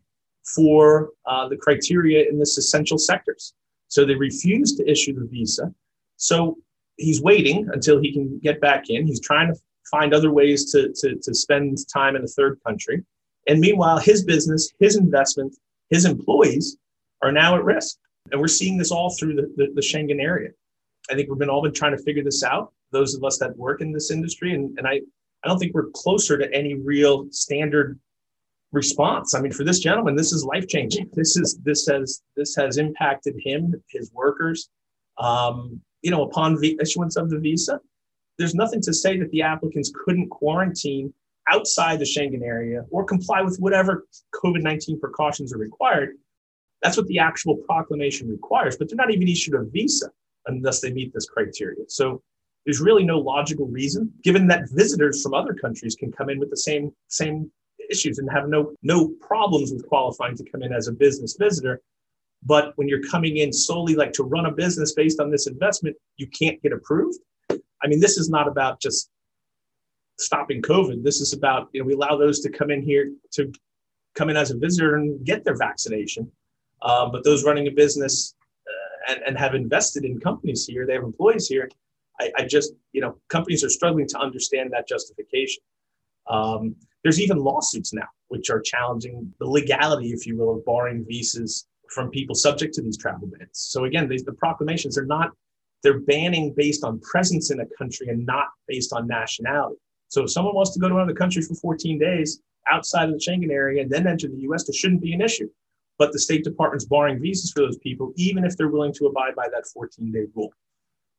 for 0.56 1.12
uh, 1.26 1.48
the 1.48 1.58
criteria 1.58 2.28
in 2.30 2.40
this 2.40 2.58
essential 2.58 2.98
sectors. 2.98 3.54
So 3.90 4.06
they 4.06 4.16
refused 4.16 4.78
to 4.78 4.90
issue 4.90 5.14
the 5.14 5.26
visa. 5.26 5.74
So 6.16 6.58
he's 6.98 7.22
waiting 7.22 7.70
until 7.72 8.02
he 8.02 8.12
can 8.12 8.40
get 8.40 8.60
back 8.60 8.90
in. 8.90 9.06
He's 9.06 9.22
trying 9.22 9.54
to 9.54 9.60
find 9.92 10.14
other 10.14 10.32
ways 10.32 10.72
to, 10.72 10.92
to, 11.02 11.16
to 11.16 11.34
spend 11.36 11.78
time 11.94 12.16
in 12.16 12.24
a 12.24 12.28
third 12.28 12.60
country. 12.66 13.04
And 13.48 13.60
meanwhile, 13.60 13.98
his 13.98 14.24
business, 14.24 14.72
his 14.80 14.98
investment, 14.98 15.56
his 15.90 16.06
employees 16.06 16.78
are 17.22 17.32
now 17.32 17.56
at 17.56 17.64
risk. 17.64 17.98
And 18.32 18.42
we're 18.42 18.48
seeing 18.48 18.78
this 18.78 18.92
all 18.92 19.16
through 19.18 19.36
the, 19.36 19.54
the, 19.56 19.68
the 19.74 19.82
Schengen 19.82 20.22
area. 20.22 20.50
I 21.10 21.16
think 21.16 21.30
we've 21.30 21.40
been 21.40 21.50
all 21.50 21.62
been 21.62 21.74
trying 21.74 21.96
to 21.96 22.04
figure 22.04 22.24
this 22.24 22.44
out, 22.44 22.74
those 22.92 23.16
of 23.16 23.24
us 23.24 23.38
that 23.40 23.56
work 23.58 23.82
in 23.82 23.94
this 23.94 24.12
industry. 24.12 24.54
And, 24.54 24.78
and 24.78 24.86
I, 24.86 25.00
I 25.44 25.48
don't 25.48 25.60
think 25.60 25.74
we're 25.74 25.90
closer 25.94 26.38
to 26.38 26.54
any 26.54 26.74
real 26.76 27.28
standard 27.32 27.98
response. 28.72 29.34
I 29.34 29.40
mean, 29.40 29.54
for 29.54 29.64
this 29.64 29.80
gentleman, 29.80 30.16
this 30.16 30.34
is 30.34 30.44
life 30.44 30.68
changing. 30.68 31.10
This 31.14 31.38
is 31.38 31.58
this 31.64 31.88
has 31.88 32.22
this 32.36 32.56
has 32.56 32.78
impacted 32.78 33.36
him, 33.42 33.74
his 33.90 34.12
workers. 34.14 34.70
Um, 35.18 35.82
you 36.02 36.12
know, 36.12 36.24
upon 36.24 36.56
the 36.56 36.78
issuance 36.82 37.16
of 37.16 37.30
the 37.30 37.40
visa, 37.40 37.80
there's 38.38 38.56
nothing 38.56 38.82
to 38.82 38.94
say 38.94 39.18
that 39.18 39.32
the 39.32 39.42
applicants 39.42 39.92
couldn't 40.06 40.30
quarantine 40.30 41.14
outside 41.52 42.00
the 42.00 42.06
Schengen 42.06 42.42
area 42.42 42.84
or 42.90 43.04
comply 43.04 43.42
with 43.42 43.58
whatever 43.58 44.06
COVID 44.36 44.62
19 44.62 45.00
precautions 45.00 45.54
are 45.54 45.58
required. 45.58 46.18
That's 46.82 46.98
what 46.98 47.08
the 47.08 47.20
actual 47.20 47.58
proclamation 47.58 48.30
requires, 48.30 48.78
but 48.78 48.88
they're 48.88 48.98
not 48.98 49.12
even 49.12 49.28
issued 49.28 49.56
a 49.56 49.64
visa 49.64 50.12
unless 50.46 50.80
they 50.80 50.92
meet 50.92 51.14
this 51.14 51.28
criteria. 51.28 51.84
So 51.88 52.22
there's 52.66 52.82
really 52.82 53.04
no 53.04 53.18
logical 53.18 53.68
reason, 53.68 54.12
given 54.24 54.48
that 54.48 54.70
visitors 54.72 55.24
from 55.24 55.34
other 55.34 55.54
countries 55.54 55.96
can 55.96 56.12
come 56.12 56.30
in 56.30 56.40
with 56.40 56.50
the 56.50 56.58
same 56.58 56.92
same 57.08 57.52
issues 57.90 58.20
and 58.20 58.30
have 58.30 58.50
no 58.50 58.74
no 58.84 59.10
problems 59.22 59.72
with 59.72 59.88
qualifying 59.88 60.36
to 60.36 60.44
come 60.52 60.62
in 60.62 60.74
as 60.74 60.88
a 60.88 60.92
business 60.92 61.38
visitor. 61.40 61.82
But 62.44 62.74
when 62.76 62.88
you're 62.88 63.04
coming 63.04 63.38
in 63.38 63.52
solely 63.52 63.96
like 63.96 64.14
to 64.14 64.24
run 64.24 64.46
a 64.46 64.52
business 64.52 64.94
based 64.94 65.20
on 65.20 65.32
this 65.32 65.48
investment, 65.48 65.96
you 66.18 66.28
can't 66.28 66.62
get 66.62 66.72
approved. 66.72 67.20
I 67.50 67.88
mean, 67.88 68.00
this 68.00 68.18
is 68.18 68.30
not 68.30 68.48
about 68.48 68.82
just 68.82 69.10
stopping 70.20 70.62
COVID. 70.62 71.04
This 71.04 71.22
is 71.22 71.34
about, 71.34 71.70
you 71.74 71.82
know, 71.82 71.86
we 71.86 71.94
allow 71.94 72.18
those 72.18 72.40
to 72.42 72.50
come 72.50 72.72
in 72.72 72.82
here 72.82 73.12
to 73.32 73.52
come 74.16 74.30
in 74.30 74.38
as 74.38 74.52
a 74.52 74.58
visitor 74.58 74.96
and 74.96 75.24
get 75.26 75.44
their 75.44 75.56
vaccination. 75.56 76.32
Uh, 76.82 77.08
but 77.10 77.24
those 77.24 77.44
running 77.44 77.68
a 77.68 77.72
business 77.72 78.36
uh, 78.68 79.14
and, 79.14 79.22
and 79.28 79.38
have 79.38 79.56
invested 79.56 80.06
in 80.06 80.20
companies 80.20 80.66
here, 80.66 80.86
they 80.86 80.94
have 80.94 81.04
employees 81.04 81.48
here. 81.48 81.70
I, 82.20 82.32
I 82.38 82.46
just, 82.46 82.74
you 82.94 83.02
know, 83.02 83.20
companies 83.30 83.64
are 83.64 83.70
struggling 83.70 84.08
to 84.08 84.20
understand 84.20 84.72
that 84.74 84.88
justification. 84.88 85.62
Um, 86.28 86.76
there's 87.04 87.22
even 87.22 87.38
lawsuits 87.38 87.94
now, 87.94 88.08
which 88.28 88.50
are 88.50 88.60
challenging 88.60 89.34
the 89.40 89.46
legality, 89.46 90.10
if 90.10 90.26
you 90.26 90.38
will, 90.38 90.58
of 90.58 90.66
barring 90.66 91.06
visas 91.08 91.68
from 91.90 92.10
people 92.10 92.36
subject 92.36 92.74
to 92.74 92.82
these 92.82 92.98
travel 92.98 93.28
bans. 93.28 93.50
So 93.54 93.86
again, 93.86 94.10
these, 94.10 94.24
the 94.24 94.34
proclamations 94.34 94.98
are 94.98 95.06
not, 95.06 95.32
they're 95.84 96.00
banning 96.00 96.54
based 96.56 96.84
on 96.84 97.00
presence 97.00 97.52
in 97.52 97.60
a 97.62 97.66
country 97.78 98.08
and 98.10 98.26
not 98.26 98.48
based 98.68 98.94
on 98.94 99.08
nationality. 99.08 99.80
So 100.10 100.24
if 100.24 100.32
someone 100.32 100.56
wants 100.56 100.72
to 100.74 100.80
go 100.80 100.88
to 100.88 100.96
another 100.96 101.14
country 101.14 101.42
for 101.42 101.56
14 101.56 102.00
days 102.00 102.42
outside 102.72 103.10
of 103.10 103.16
the 103.16 103.20
Schengen 103.20 103.52
area 103.52 103.82
and 103.82 103.92
then 103.92 104.08
enter 104.08 104.28
the 104.28 104.42
US, 104.50 104.66
there 104.66 104.74
shouldn't 104.74 105.02
be 105.02 105.14
an 105.14 105.22
issue. 105.22 105.50
But 105.98 106.12
the 106.12 106.20
State 106.20 106.44
Department's 106.44 106.86
barring 106.86 107.20
visas 107.20 107.52
for 107.52 107.62
those 107.62 107.78
people, 107.80 108.14
even 108.16 108.46
if 108.46 108.56
they're 108.56 108.70
willing 108.70 108.94
to 108.94 109.08
abide 109.08 109.36
by 109.36 109.48
that 109.50 109.66
14 109.74 110.12
day 110.12 110.28
rule. 110.36 110.54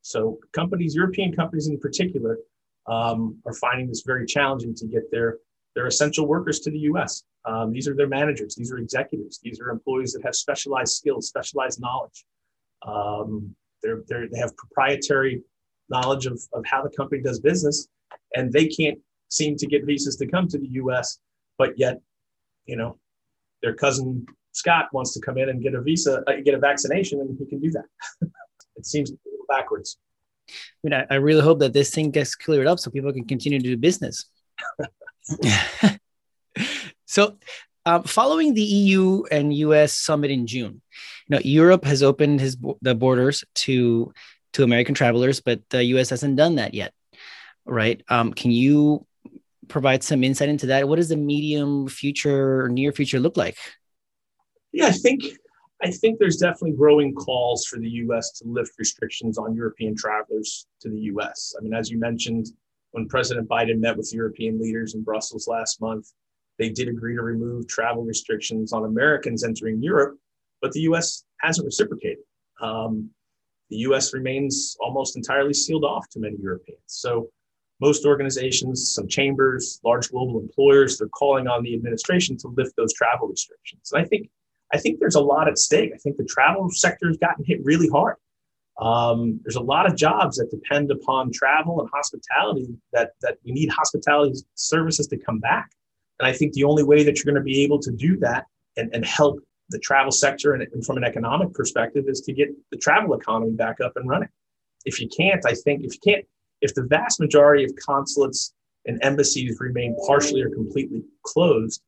So 0.01 0.39
companies, 0.53 0.95
European 0.95 1.35
companies 1.35 1.67
in 1.67 1.79
particular, 1.79 2.37
um, 2.87 3.37
are 3.45 3.53
finding 3.53 3.87
this 3.87 4.03
very 4.05 4.25
challenging 4.25 4.73
to 4.75 4.87
get 4.87 5.11
their, 5.11 5.37
their 5.75 5.85
essential 5.85 6.27
workers 6.27 6.59
to 6.61 6.71
the 6.71 6.79
US. 6.79 7.23
Um, 7.45 7.71
these 7.71 7.87
are 7.87 7.95
their 7.95 8.07
managers, 8.07 8.55
these 8.55 8.71
are 8.71 8.77
executives, 8.77 9.39
these 9.43 9.59
are 9.59 9.69
employees 9.69 10.13
that 10.13 10.23
have 10.23 10.35
specialized 10.35 10.93
skills, 10.93 11.27
specialized 11.27 11.79
knowledge. 11.79 12.25
Um, 12.85 13.55
they're, 13.83 14.01
they're, 14.07 14.27
they 14.29 14.39
have 14.39 14.55
proprietary 14.57 15.41
knowledge 15.89 16.25
of, 16.25 16.41
of 16.53 16.65
how 16.65 16.81
the 16.81 16.89
company 16.89 17.21
does 17.21 17.39
business 17.39 17.87
and 18.35 18.51
they 18.51 18.67
can't 18.67 18.99
seem 19.29 19.55
to 19.57 19.67
get 19.67 19.85
visas 19.85 20.15
to 20.17 20.27
come 20.27 20.47
to 20.47 20.57
the 20.57 20.67
U.S. 20.67 21.19
But 21.57 21.77
yet, 21.77 21.99
you 22.65 22.75
know, 22.75 22.97
their 23.61 23.73
cousin 23.73 24.25
Scott 24.51 24.87
wants 24.91 25.13
to 25.13 25.19
come 25.19 25.37
in 25.37 25.49
and 25.49 25.61
get 25.61 25.73
a 25.73 25.81
visa, 25.81 26.23
uh, 26.27 26.33
get 26.43 26.53
a 26.53 26.59
vaccination, 26.59 27.19
and 27.21 27.37
he 27.37 27.45
can 27.45 27.59
do 27.59 27.71
that. 27.71 27.85
it 28.75 28.85
seems 28.85 29.11
backwards. 29.47 29.97
I 30.49 30.53
mean, 30.83 30.93
I, 30.93 31.05
I 31.09 31.15
really 31.15 31.41
hope 31.41 31.59
that 31.59 31.73
this 31.73 31.91
thing 31.91 32.11
gets 32.11 32.35
cleared 32.35 32.67
up 32.67 32.79
so 32.79 32.89
people 32.89 33.13
can 33.13 33.25
continue 33.25 33.59
to 33.59 33.63
do 33.63 33.77
business. 33.77 34.25
so, 37.05 37.37
um, 37.85 38.03
following 38.03 38.53
the 38.53 38.63
EU 38.63 39.23
and 39.31 39.53
US 39.53 39.93
summit 39.93 40.31
in 40.31 40.47
June, 40.47 40.81
you 41.27 41.35
know, 41.35 41.41
Europe 41.43 41.85
has 41.85 42.03
opened 42.03 42.41
his 42.41 42.57
the 42.81 42.95
borders 42.95 43.43
to 43.55 44.11
to 44.53 44.63
American 44.63 44.95
travelers, 44.95 45.39
but 45.41 45.61
the 45.69 45.83
US 45.95 46.09
hasn't 46.09 46.35
done 46.35 46.55
that 46.55 46.73
yet 46.73 46.93
right? 47.69 48.01
Um, 48.09 48.33
can 48.33 48.51
you 48.51 49.05
provide 49.67 50.03
some 50.03 50.23
insight 50.23 50.49
into 50.49 50.65
that? 50.67 50.87
What 50.87 50.97
does 50.97 51.09
the 51.09 51.17
medium 51.17 51.87
future 51.87 52.63
or 52.63 52.69
near 52.69 52.91
future 52.91 53.19
look 53.19 53.37
like? 53.37 53.57
Yeah, 54.71 54.87
I 54.87 54.91
think 54.91 55.23
I 55.81 55.91
think 55.91 56.19
there's 56.19 56.37
definitely 56.37 56.73
growing 56.73 57.13
calls 57.13 57.65
for 57.65 57.79
the 57.79 57.89
US 57.89 58.31
to 58.39 58.47
lift 58.47 58.73
restrictions 58.77 59.37
on 59.37 59.55
European 59.55 59.95
travelers 59.95 60.67
to 60.81 60.89
the 60.89 60.99
US. 61.13 61.53
I 61.57 61.63
mean, 61.63 61.73
as 61.73 61.89
you 61.89 61.97
mentioned, 61.97 62.47
when 62.91 63.07
President 63.07 63.47
Biden 63.47 63.79
met 63.79 63.95
with 63.95 64.11
European 64.13 64.59
leaders 64.59 64.95
in 64.95 65.03
Brussels 65.03 65.47
last 65.47 65.79
month, 65.79 66.11
they 66.57 66.69
did 66.69 66.89
agree 66.89 67.15
to 67.15 67.21
remove 67.21 67.67
travel 67.67 68.03
restrictions 68.03 68.73
on 68.73 68.83
Americans 68.83 69.43
entering 69.43 69.81
Europe, 69.81 70.17
but 70.61 70.71
the 70.73 70.81
US 70.81 71.23
hasn't 71.39 71.65
reciprocated. 71.65 72.23
Um, 72.61 73.09
the 73.69 73.77
US 73.77 74.13
remains 74.13 74.75
almost 74.81 75.15
entirely 75.15 75.53
sealed 75.53 75.85
off 75.85 76.09
to 76.09 76.19
many 76.19 76.35
Europeans. 76.41 76.81
So, 76.87 77.29
most 77.79 78.05
organizations, 78.05 78.93
some 78.93 79.07
chambers, 79.07 79.79
large 79.83 80.09
global 80.09 80.39
employers, 80.39 80.97
they're 80.97 81.07
calling 81.09 81.47
on 81.47 81.63
the 81.63 81.73
administration 81.73 82.37
to 82.37 82.49
lift 82.49 82.75
those 82.75 82.93
travel 82.93 83.27
restrictions. 83.27 83.91
And 83.93 84.03
I 84.03 84.07
think 84.07 84.29
I 84.73 84.77
think 84.77 84.99
there's 84.99 85.15
a 85.15 85.21
lot 85.21 85.47
at 85.47 85.57
stake. 85.57 85.91
I 85.93 85.97
think 85.97 86.17
the 86.17 86.25
travel 86.25 86.69
sector 86.69 87.07
has 87.07 87.17
gotten 87.17 87.43
hit 87.43 87.59
really 87.63 87.89
hard. 87.89 88.17
Um, 88.79 89.39
there's 89.43 89.55
a 89.55 89.61
lot 89.61 89.87
of 89.87 89.95
jobs 89.95 90.37
that 90.37 90.51
depend 90.51 90.91
upon 90.91 91.31
travel 91.33 91.81
and 91.81 91.89
hospitality 91.93 92.67
that, 92.93 93.11
that 93.21 93.37
we 93.43 93.51
need 93.51 93.69
hospitality 93.69 94.39
services 94.55 95.07
to 95.07 95.17
come 95.17 95.39
back. 95.39 95.69
And 96.19 96.27
I 96.27 96.33
think 96.33 96.53
the 96.53 96.63
only 96.63 96.83
way 96.83 97.03
that 97.03 97.17
you're 97.17 97.31
going 97.31 97.43
to 97.43 97.45
be 97.45 97.63
able 97.63 97.79
to 97.79 97.91
do 97.91 98.17
that 98.17 98.45
and, 98.77 98.93
and 98.93 99.05
help 99.05 99.39
the 99.69 99.79
travel 99.79 100.11
sector 100.11 100.53
and, 100.53 100.63
and 100.71 100.85
from 100.85 100.97
an 100.97 101.03
economic 101.03 101.53
perspective 101.53 102.05
is 102.07 102.21
to 102.21 102.33
get 102.33 102.49
the 102.71 102.77
travel 102.77 103.13
economy 103.15 103.51
back 103.51 103.81
up 103.81 103.93
and 103.95 104.07
running. 104.07 104.29
If 104.85 105.01
you 105.01 105.09
can't, 105.09 105.45
I 105.45 105.53
think 105.53 105.83
if 105.83 105.93
you 105.95 106.13
can't, 106.13 106.25
if 106.61 106.73
the 106.75 106.83
vast 106.83 107.19
majority 107.19 107.63
of 107.63 107.71
consulates 107.75 108.53
and 108.85 109.03
embassies 109.03 109.57
remain 109.59 109.95
partially 110.05 110.41
or 110.41 110.49
completely 110.49 111.03
closed, 111.23 111.81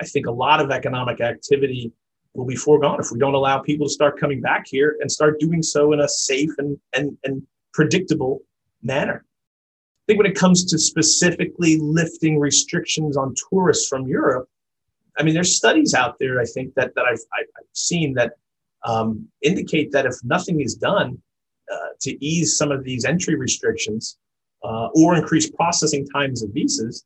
I 0.00 0.04
think 0.04 0.26
a 0.26 0.32
lot 0.32 0.60
of 0.60 0.70
economic 0.70 1.20
activity 1.20 1.92
will 2.34 2.46
be 2.46 2.56
foregone 2.56 3.00
if 3.00 3.10
we 3.10 3.18
don't 3.18 3.34
allow 3.34 3.58
people 3.58 3.86
to 3.86 3.92
start 3.92 4.18
coming 4.18 4.40
back 4.40 4.66
here 4.66 4.96
and 5.00 5.10
start 5.10 5.40
doing 5.40 5.62
so 5.62 5.92
in 5.92 6.00
a 6.00 6.08
safe 6.08 6.50
and, 6.58 6.78
and, 6.94 7.16
and 7.24 7.42
predictable 7.72 8.42
manner. 8.82 9.24
I 9.24 10.12
think 10.12 10.18
when 10.18 10.30
it 10.30 10.36
comes 10.36 10.64
to 10.66 10.78
specifically 10.78 11.78
lifting 11.80 12.38
restrictions 12.38 13.16
on 13.16 13.34
tourists 13.50 13.88
from 13.88 14.06
Europe, 14.06 14.48
I 15.18 15.22
mean, 15.22 15.34
there's 15.34 15.56
studies 15.56 15.94
out 15.94 16.18
there, 16.18 16.40
I 16.40 16.44
think, 16.44 16.74
that, 16.74 16.94
that 16.94 17.04
I've, 17.04 17.20
I've 17.36 17.46
seen 17.72 18.14
that 18.14 18.34
um, 18.84 19.26
indicate 19.42 19.90
that 19.92 20.06
if 20.06 20.14
nothing 20.22 20.60
is 20.60 20.74
done 20.76 21.20
uh, 21.72 21.88
to 22.00 22.24
ease 22.24 22.56
some 22.56 22.72
of 22.72 22.84
these 22.84 23.04
entry 23.04 23.34
restrictions 23.34 24.18
uh, 24.64 24.88
or 24.94 25.16
increase 25.16 25.50
processing 25.50 26.06
times 26.06 26.42
of 26.42 26.50
visas, 26.52 27.04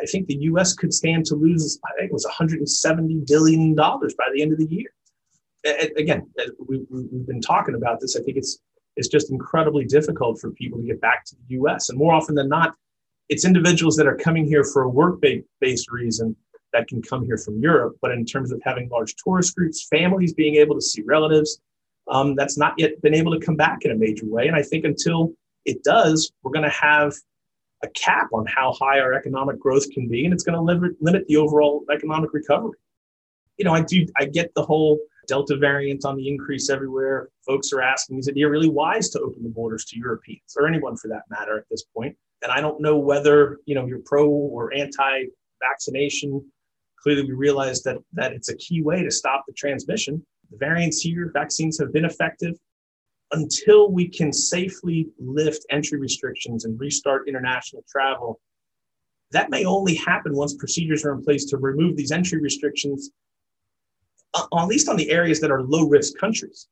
I 0.00 0.06
think 0.06 0.26
the 0.26 0.36
U.S. 0.36 0.74
could 0.74 0.92
stand 0.92 1.24
to 1.26 1.34
lose. 1.34 1.78
I 1.84 1.90
think 1.98 2.10
it 2.10 2.12
was 2.12 2.24
170 2.24 3.22
billion 3.26 3.74
dollars 3.74 4.14
by 4.14 4.24
the 4.34 4.42
end 4.42 4.52
of 4.52 4.58
the 4.58 4.66
year. 4.66 4.90
again, 5.96 6.28
we, 6.66 6.78
have 6.90 7.26
been 7.26 7.40
talking 7.40 7.74
about 7.74 8.00
this. 8.00 8.16
I 8.16 8.22
think 8.22 8.36
it's 8.36 8.58
it's 8.96 9.08
just 9.08 9.30
incredibly 9.30 9.84
difficult 9.84 10.40
for 10.40 10.50
people 10.50 10.80
to 10.80 10.84
get 10.84 11.00
back 11.00 11.24
to 11.26 11.36
the 11.36 11.54
U.S. 11.54 11.88
And 11.88 11.98
more 11.98 12.12
often 12.12 12.34
than 12.34 12.48
not, 12.48 12.74
it's 13.28 13.44
individuals 13.44 13.94
that 13.96 14.08
are 14.08 14.16
coming 14.16 14.44
here 14.44 14.64
for 14.64 14.82
a 14.82 14.88
work-based 14.88 15.90
reason 15.90 16.34
that 16.72 16.88
can 16.88 17.00
come 17.00 17.24
here 17.24 17.38
from 17.38 17.60
Europe. 17.60 17.96
But 18.02 18.10
in 18.10 18.24
terms 18.24 18.50
of 18.50 18.60
having 18.64 18.88
large 18.88 19.14
tourist 19.22 19.54
groups, 19.54 19.86
families 19.88 20.34
being 20.34 20.56
able 20.56 20.74
to 20.74 20.80
see 20.80 21.02
relatives, 21.02 21.60
um, 22.10 22.34
that's 22.34 22.56
not 22.56 22.74
yet 22.78 23.00
been 23.02 23.14
able 23.14 23.38
to 23.38 23.44
come 23.44 23.56
back 23.56 23.84
in 23.84 23.90
a 23.90 23.96
major 23.96 24.26
way. 24.26 24.46
And 24.46 24.56
I 24.56 24.62
think 24.62 24.84
until 24.84 25.32
it 25.64 25.82
does, 25.84 26.32
we're 26.42 26.52
going 26.52 26.64
to 26.64 26.70
have 26.70 27.12
a 27.84 27.88
cap 27.90 28.28
on 28.32 28.44
how 28.46 28.72
high 28.72 28.98
our 28.98 29.12
economic 29.12 29.58
growth 29.58 29.90
can 29.90 30.08
be, 30.08 30.24
and 30.24 30.34
it's 30.34 30.42
going 30.42 30.56
to 30.56 30.62
limit, 30.62 30.92
limit 31.00 31.26
the 31.28 31.36
overall 31.36 31.84
economic 31.94 32.32
recovery. 32.32 32.78
You 33.56 33.64
know, 33.64 33.74
I 33.74 33.82
do, 33.82 34.06
I 34.16 34.24
get 34.24 34.52
the 34.54 34.64
whole 34.64 34.98
Delta 35.26 35.56
variant 35.56 36.04
on 36.04 36.16
the 36.16 36.26
increase 36.26 36.70
everywhere. 36.70 37.28
Folks 37.46 37.72
are 37.72 37.82
asking, 37.82 38.18
is 38.18 38.28
it 38.28 38.34
really 38.34 38.68
wise 38.68 39.10
to 39.10 39.20
open 39.20 39.42
the 39.42 39.48
borders 39.50 39.84
to 39.86 39.98
Europeans 39.98 40.56
or 40.56 40.66
anyone 40.66 40.96
for 40.96 41.08
that 41.08 41.22
matter 41.28 41.58
at 41.58 41.64
this 41.70 41.84
point? 41.94 42.16
And 42.42 42.50
I 42.50 42.60
don't 42.60 42.80
know 42.80 42.96
whether, 42.96 43.58
you 43.66 43.74
know, 43.74 43.86
you're 43.86 44.00
pro 44.04 44.28
or 44.28 44.72
anti 44.74 45.24
vaccination. 45.60 46.44
Clearly, 47.02 47.24
we 47.24 47.32
realize 47.32 47.82
that, 47.82 47.98
that 48.14 48.32
it's 48.32 48.48
a 48.48 48.56
key 48.56 48.82
way 48.82 49.02
to 49.02 49.10
stop 49.10 49.44
the 49.46 49.52
transmission. 49.52 50.24
Variants 50.52 51.00
here, 51.00 51.30
vaccines 51.32 51.78
have 51.78 51.92
been 51.92 52.04
effective 52.04 52.54
until 53.32 53.90
we 53.90 54.08
can 54.08 54.32
safely 54.32 55.08
lift 55.18 55.66
entry 55.70 55.98
restrictions 55.98 56.64
and 56.64 56.78
restart 56.80 57.28
international 57.28 57.84
travel, 57.88 58.40
that 59.32 59.50
may 59.50 59.64
only 59.64 59.94
happen 59.94 60.34
once 60.34 60.54
procedures 60.54 61.04
are 61.04 61.12
in 61.12 61.22
place 61.22 61.44
to 61.46 61.58
remove 61.58 61.96
these 61.96 62.10
entry 62.10 62.40
restrictions, 62.40 63.10
uh, 64.34 64.46
at 64.56 64.66
least 64.66 64.88
on 64.88 64.96
the 64.96 65.10
areas 65.10 65.40
that 65.40 65.50
are 65.50 65.62
low 65.62 65.86
risk 65.86 66.16
countries, 66.18 66.68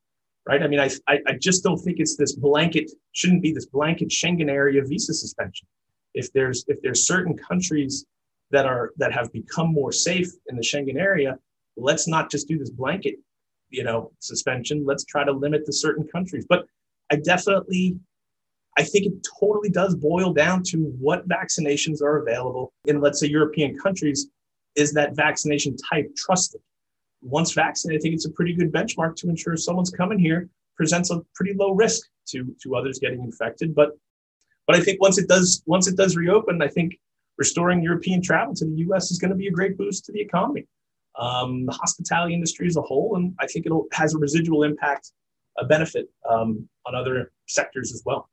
right? 0.49 0.63
I 0.63 0.67
mean, 0.67 0.81
I, 0.81 0.91
I 1.09 1.33
just 1.39 1.63
don't 1.63 1.79
think 1.79 1.99
it's 1.99 2.17
this 2.17 2.35
blanket, 2.35 2.91
shouldn't 3.13 3.43
be 3.43 3.53
this 3.53 3.67
blanket 3.67 4.09
Schengen 4.09 4.49
area 4.51 4.83
visa 4.83 5.13
suspension. 5.13 5.67
If 6.15 6.33
there's, 6.33 6.65
if 6.69 6.81
there's 6.81 7.07
certain 7.07 7.37
countries 7.37 8.07
that 8.51 8.65
are, 8.65 8.93
that 8.97 9.13
have 9.13 9.31
become 9.33 9.73
more 9.75 9.93
safe 9.93 10.29
in 10.47 10.57
the 10.57 10.63
Schengen 10.63 10.97
area, 10.97 11.39
let's 11.77 12.09
not 12.09 12.31
just 12.31 12.49
do 12.49 12.59
this 12.59 12.71
blanket 12.71 13.17
you 13.71 13.85
know 13.85 14.13
suspension 14.21 14.85
let's 14.85 15.05
try 15.05 15.25
to 15.25 15.33
limit 15.33 15.65
to 15.67 15.73
certain 15.73 16.07
countries. 16.07 16.47
But 16.49 16.67
i 17.11 17.17
definitely 17.17 17.99
i 18.79 18.83
think 18.83 19.07
it 19.07 19.27
totally 19.41 19.71
does 19.71 19.95
boil 19.95 20.33
down 20.33 20.63
to 20.65 20.79
what 20.99 21.29
vaccinations 21.29 22.03
are 22.03 22.19
available 22.19 22.73
in 22.87 23.01
let's 23.01 23.21
say 23.21 23.27
european 23.27 23.79
countries. 23.79 24.29
Is 24.75 24.93
that 24.93 25.17
vaccination 25.17 25.75
type 25.91 26.15
trusted? 26.17 26.61
Once 27.23 27.53
vaccinated 27.53 28.01
i 28.01 28.03
think 28.03 28.15
it's 28.15 28.27
a 28.27 28.33
pretty 28.33 28.55
good 28.55 28.73
benchmark 28.73 29.17
to 29.17 29.29
ensure 29.29 29.57
someone's 29.57 29.91
coming 29.91 30.19
here 30.19 30.49
presents 30.77 31.11
a 31.11 31.21
pretty 31.35 31.55
low 31.55 31.73
risk 31.73 32.07
to 32.29 32.55
to 32.63 32.77
others 32.77 32.99
getting 32.99 33.23
infected. 33.23 33.75
But 33.75 33.93
but 34.67 34.77
i 34.77 34.81
think 34.81 35.01
once 35.01 35.19
it 35.19 35.29
does 35.29 35.63
once 35.67 35.87
it 35.89 35.97
does 35.97 36.17
reopen 36.17 36.61
i 36.61 36.69
think 36.69 36.99
restoring 37.39 37.83
european 37.83 38.21
travel 38.23 38.55
to 38.55 38.65
the 38.65 38.73
us 38.95 39.11
is 39.11 39.19
going 39.19 39.31
to 39.31 39.37
be 39.37 39.49
a 39.49 39.51
great 39.51 39.77
boost 39.77 40.05
to 40.05 40.13
the 40.13 40.21
economy 40.21 40.67
um, 41.19 41.67
the 41.67 41.73
hospitality 41.73 42.35
industry 42.35 42.67
as 42.67 42.77
a 42.77 42.83
whole, 42.83 43.17
and 43.17 43.35
I 43.41 43.47
think 43.47 43.67
it 43.67 43.73
has 43.93 44.15
a 44.15 44.19
residual 44.19 44.63
impact, 44.63 45.13
a 45.59 45.65
benefit 45.65 46.09
um, 46.29 46.69
on 46.87 46.95
other 46.95 47.33
sectors 47.47 47.93
as 47.93 48.03
well. 48.05 48.29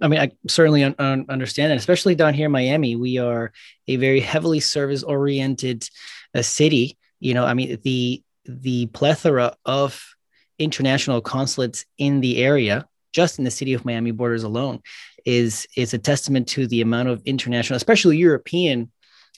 I 0.00 0.08
mean, 0.08 0.20
I 0.20 0.30
certainly 0.48 0.84
un- 0.84 0.94
un- 0.98 1.26
understand 1.28 1.70
that, 1.70 1.78
especially 1.78 2.14
down 2.14 2.34
here 2.34 2.46
in 2.46 2.52
Miami, 2.52 2.96
we 2.96 3.18
are 3.18 3.52
a 3.88 3.96
very 3.96 4.20
heavily 4.20 4.60
service-oriented 4.60 5.88
uh, 6.34 6.42
city. 6.42 6.96
You 7.20 7.34
know, 7.34 7.44
I 7.44 7.54
mean, 7.54 7.78
the 7.82 8.22
the 8.44 8.86
plethora 8.86 9.56
of 9.64 10.02
international 10.58 11.20
consulates 11.20 11.84
in 11.98 12.20
the 12.20 12.42
area, 12.42 12.86
just 13.12 13.38
in 13.38 13.44
the 13.44 13.50
city 13.50 13.74
of 13.74 13.84
Miami 13.84 14.12
borders 14.12 14.44
alone, 14.44 14.80
is 15.24 15.66
is 15.76 15.92
a 15.92 15.98
testament 15.98 16.48
to 16.48 16.66
the 16.66 16.80
amount 16.80 17.08
of 17.08 17.22
international, 17.24 17.76
especially 17.76 18.16
European 18.16 18.90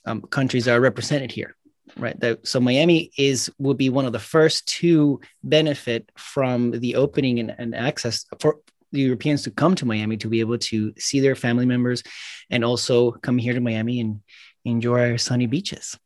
um, 0.07 0.22
countries 0.22 0.66
that 0.66 0.76
are 0.76 0.81
represented 0.81 1.33
here 1.33 1.57
right? 1.98 2.18
That, 2.20 2.46
so 2.46 2.61
Miami 2.61 3.11
is 3.18 3.50
will 3.58 3.74
be 3.74 3.90
one 3.90 4.06
of 4.06 4.12
the 4.12 4.18
first 4.18 4.66
to 4.78 5.20
benefit 5.42 6.11
from 6.16 6.72
the 6.72 6.96
opening 6.96 7.38
and, 7.40 7.54
and 7.58 7.74
access 7.74 8.24
for 8.40 8.58
the 8.92 9.00
Europeans 9.00 9.42
to 9.42 9.50
come 9.50 9.74
to 9.74 9.87
Miami 9.87 10.16
to 10.18 10.28
be 10.28 10.40
able 10.40 10.58
to 10.58 10.94
see 10.98 11.20
their 11.20 11.34
family 11.34 11.66
members 11.66 12.02
and 12.50 12.64
also 12.64 13.12
come 13.12 13.37
here 13.38 13.52
to 13.52 13.61
Miami 13.61 14.00
and 14.00 14.20
enjoy 14.64 15.11
our 15.11 15.18
sunny 15.18 15.46
beaches. 15.46 15.98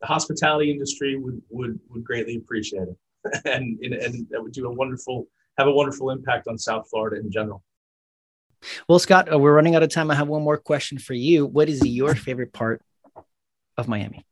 The 0.00 0.06
hospitality 0.06 0.70
industry 0.70 1.16
would 1.16 1.40
would, 1.50 1.80
would 1.90 2.04
greatly 2.04 2.36
appreciate 2.36 2.88
it. 2.88 2.96
and, 3.44 3.78
and 3.82 3.94
and 3.94 4.26
that 4.30 4.42
would 4.42 4.52
do 4.52 4.66
a 4.66 4.72
wonderful 4.72 5.26
have 5.56 5.66
a 5.66 5.72
wonderful 5.72 6.10
impact 6.10 6.46
on 6.48 6.56
South 6.56 6.88
Florida 6.88 7.20
in 7.20 7.30
general. 7.30 7.62
Well, 8.88 8.98
Scott, 8.98 9.32
uh, 9.32 9.38
we're 9.38 9.54
running 9.54 9.74
out 9.74 9.82
of 9.82 9.90
time. 9.90 10.10
I 10.10 10.14
have 10.14 10.28
one 10.28 10.42
more 10.42 10.56
question 10.56 10.98
for 10.98 11.14
you. 11.14 11.46
What 11.46 11.68
is 11.68 11.84
your 11.84 12.14
favorite 12.14 12.52
part 12.52 12.82
of 13.76 13.88
Miami? 13.88 14.24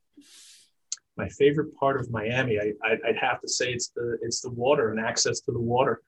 My 1.17 1.29
favorite 1.31 1.75
part 1.77 1.99
of 1.99 2.11
Miami, 2.11 2.59
I, 2.59 2.73
I, 2.85 2.97
would 3.07 3.17
have 3.17 3.41
to 3.41 3.49
say 3.49 3.73
it's 3.73 3.89
the 3.89 4.19
it's 4.23 4.41
the 4.41 4.51
water 4.51 4.91
and 4.91 5.01
access 5.01 5.41
to 5.41 5.53
the 5.53 5.61
water. 5.61 6.03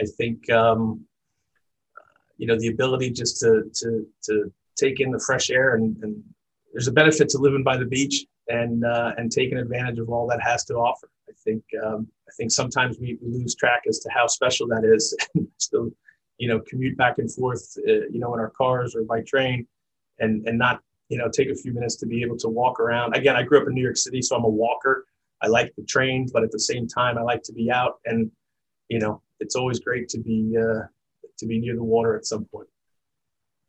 I 0.00 0.04
think 0.16 0.48
um, 0.50 1.04
you 2.38 2.46
know 2.46 2.58
the 2.58 2.68
ability 2.68 3.10
just 3.10 3.40
to 3.40 3.70
to 3.74 4.06
to 4.24 4.52
take 4.76 5.00
in 5.00 5.10
the 5.10 5.22
fresh 5.26 5.50
air 5.50 5.74
and, 5.74 5.96
and 6.02 6.22
there's 6.72 6.88
a 6.88 6.92
benefit 6.92 7.28
to 7.28 7.38
living 7.38 7.62
by 7.62 7.76
the 7.76 7.84
beach 7.84 8.24
and 8.48 8.84
uh, 8.84 9.12
and 9.16 9.30
taking 9.30 9.58
advantage 9.58 9.98
of 9.98 10.08
all 10.08 10.26
that 10.28 10.42
has 10.42 10.64
to 10.66 10.74
offer. 10.74 11.08
I 11.28 11.32
think 11.44 11.62
um, 11.84 12.08
I 12.28 12.32
think 12.36 12.50
sometimes 12.50 12.98
we, 12.98 13.18
we, 13.22 13.32
lose 13.32 13.54
track 13.54 13.82
as 13.88 13.98
to 14.00 14.10
how 14.10 14.26
special 14.26 14.66
that 14.68 14.84
is. 14.84 15.16
Still, 15.58 15.90
you 16.38 16.48
know, 16.48 16.60
commute 16.68 16.96
back 16.96 17.18
and 17.18 17.32
forth, 17.32 17.76
uh, 17.86 18.06
you 18.10 18.18
know, 18.18 18.34
in 18.34 18.40
our 18.40 18.50
cars 18.50 18.94
or 18.96 19.04
by 19.04 19.22
train, 19.22 19.66
and 20.18 20.46
and 20.46 20.58
not 20.58 20.80
you 21.12 21.18
know, 21.18 21.28
take 21.28 21.50
a 21.50 21.54
few 21.54 21.74
minutes 21.74 21.96
to 21.96 22.06
be 22.06 22.22
able 22.22 22.38
to 22.38 22.48
walk 22.48 22.80
around. 22.80 23.14
Again, 23.14 23.36
I 23.36 23.42
grew 23.42 23.60
up 23.60 23.68
in 23.68 23.74
New 23.74 23.82
York 23.82 23.98
City, 23.98 24.22
so 24.22 24.34
I'm 24.34 24.44
a 24.44 24.48
walker. 24.48 25.04
I 25.42 25.48
like 25.48 25.70
the 25.76 25.84
trains, 25.84 26.32
but 26.32 26.42
at 26.42 26.50
the 26.50 26.58
same 26.58 26.88
time, 26.88 27.18
I 27.18 27.22
like 27.22 27.42
to 27.42 27.52
be 27.52 27.70
out. 27.70 27.98
And 28.06 28.30
you 28.88 28.98
know, 28.98 29.20
it's 29.38 29.54
always 29.54 29.78
great 29.78 30.08
to 30.08 30.18
be 30.18 30.56
uh, 30.58 30.86
to 31.38 31.46
be 31.46 31.60
near 31.60 31.74
the 31.74 31.84
water 31.84 32.16
at 32.16 32.24
some 32.24 32.46
point. 32.46 32.68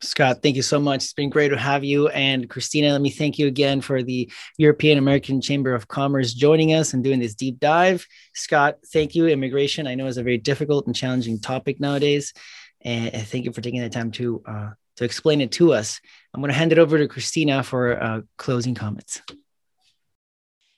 Scott, 0.00 0.42
thank 0.42 0.56
you 0.56 0.62
so 0.62 0.80
much. 0.80 1.04
It's 1.04 1.12
been 1.12 1.28
great 1.28 1.48
to 1.50 1.58
have 1.58 1.84
you. 1.84 2.08
And 2.08 2.48
Christina, 2.48 2.92
let 2.92 3.02
me 3.02 3.10
thank 3.10 3.38
you 3.38 3.46
again 3.46 3.82
for 3.82 4.02
the 4.02 4.30
European 4.56 4.96
American 4.96 5.42
Chamber 5.42 5.74
of 5.74 5.86
Commerce 5.86 6.32
joining 6.32 6.72
us 6.72 6.94
and 6.94 7.04
doing 7.04 7.20
this 7.20 7.34
deep 7.34 7.60
dive. 7.60 8.06
Scott, 8.34 8.76
thank 8.90 9.14
you. 9.14 9.28
Immigration, 9.28 9.86
I 9.86 9.96
know, 9.96 10.06
is 10.06 10.16
a 10.16 10.22
very 10.22 10.38
difficult 10.38 10.86
and 10.86 10.96
challenging 10.96 11.40
topic 11.40 11.78
nowadays. 11.78 12.32
And 12.80 13.14
thank 13.28 13.44
you 13.44 13.52
for 13.52 13.60
taking 13.60 13.82
the 13.82 13.90
time 13.90 14.12
to 14.12 14.42
uh, 14.46 14.70
to 14.96 15.04
explain 15.04 15.40
it 15.40 15.52
to 15.52 15.72
us. 15.72 16.00
I'm 16.32 16.40
going 16.40 16.52
to 16.52 16.58
hand 16.58 16.72
it 16.72 16.78
over 16.78 16.98
to 16.98 17.08
Christina 17.08 17.62
for 17.62 18.02
uh, 18.02 18.20
closing 18.36 18.74
comments. 18.74 19.20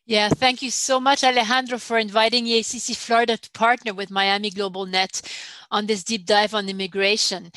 Yeah, 0.09 0.29
thank 0.29 0.63
you 0.63 0.71
so 0.71 1.01
much, 1.01 1.25
Alejandro, 1.25 1.79
for 1.79 1.99
inviting 1.99 2.45
EACC 2.45 2.95
Florida 2.95 3.37
to 3.37 3.51
partner 3.51 3.93
with 3.93 4.09
Miami 4.09 4.51
Global 4.51 4.87
Net 4.87 5.21
on 5.73 5.87
this 5.87 6.05
deep 6.05 6.25
dive 6.25 6.55
on 6.55 6.69
immigration. 6.69 7.51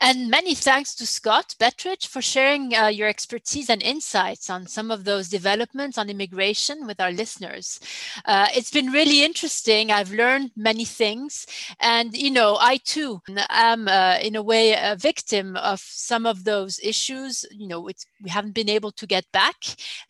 And 0.00 0.30
many 0.30 0.54
thanks 0.54 0.94
to 0.96 1.06
Scott 1.06 1.56
Bettridge 1.58 2.06
for 2.06 2.22
sharing 2.22 2.72
uh, 2.72 2.86
your 2.86 3.08
expertise 3.08 3.68
and 3.68 3.82
insights 3.82 4.48
on 4.48 4.68
some 4.68 4.92
of 4.92 5.02
those 5.02 5.28
developments 5.28 5.98
on 5.98 6.08
immigration 6.08 6.86
with 6.86 7.00
our 7.00 7.10
listeners. 7.10 7.80
Uh, 8.24 8.46
it's 8.54 8.70
been 8.70 8.92
really 8.92 9.24
interesting. 9.24 9.90
I've 9.90 10.12
learned 10.12 10.52
many 10.54 10.84
things. 10.84 11.46
And, 11.80 12.16
you 12.16 12.30
know, 12.30 12.56
I 12.60 12.76
too 12.76 13.22
am, 13.50 13.88
uh, 13.88 14.18
in 14.22 14.36
a 14.36 14.42
way, 14.42 14.74
a 14.74 14.94
victim 14.94 15.56
of 15.56 15.80
some 15.80 16.26
of 16.26 16.44
those 16.44 16.78
issues. 16.80 17.44
You 17.50 17.66
know, 17.66 17.80
we 17.80 18.30
haven't 18.30 18.54
been 18.54 18.68
able 18.68 18.92
to 18.92 19.06
get 19.06 19.24
back 19.32 19.56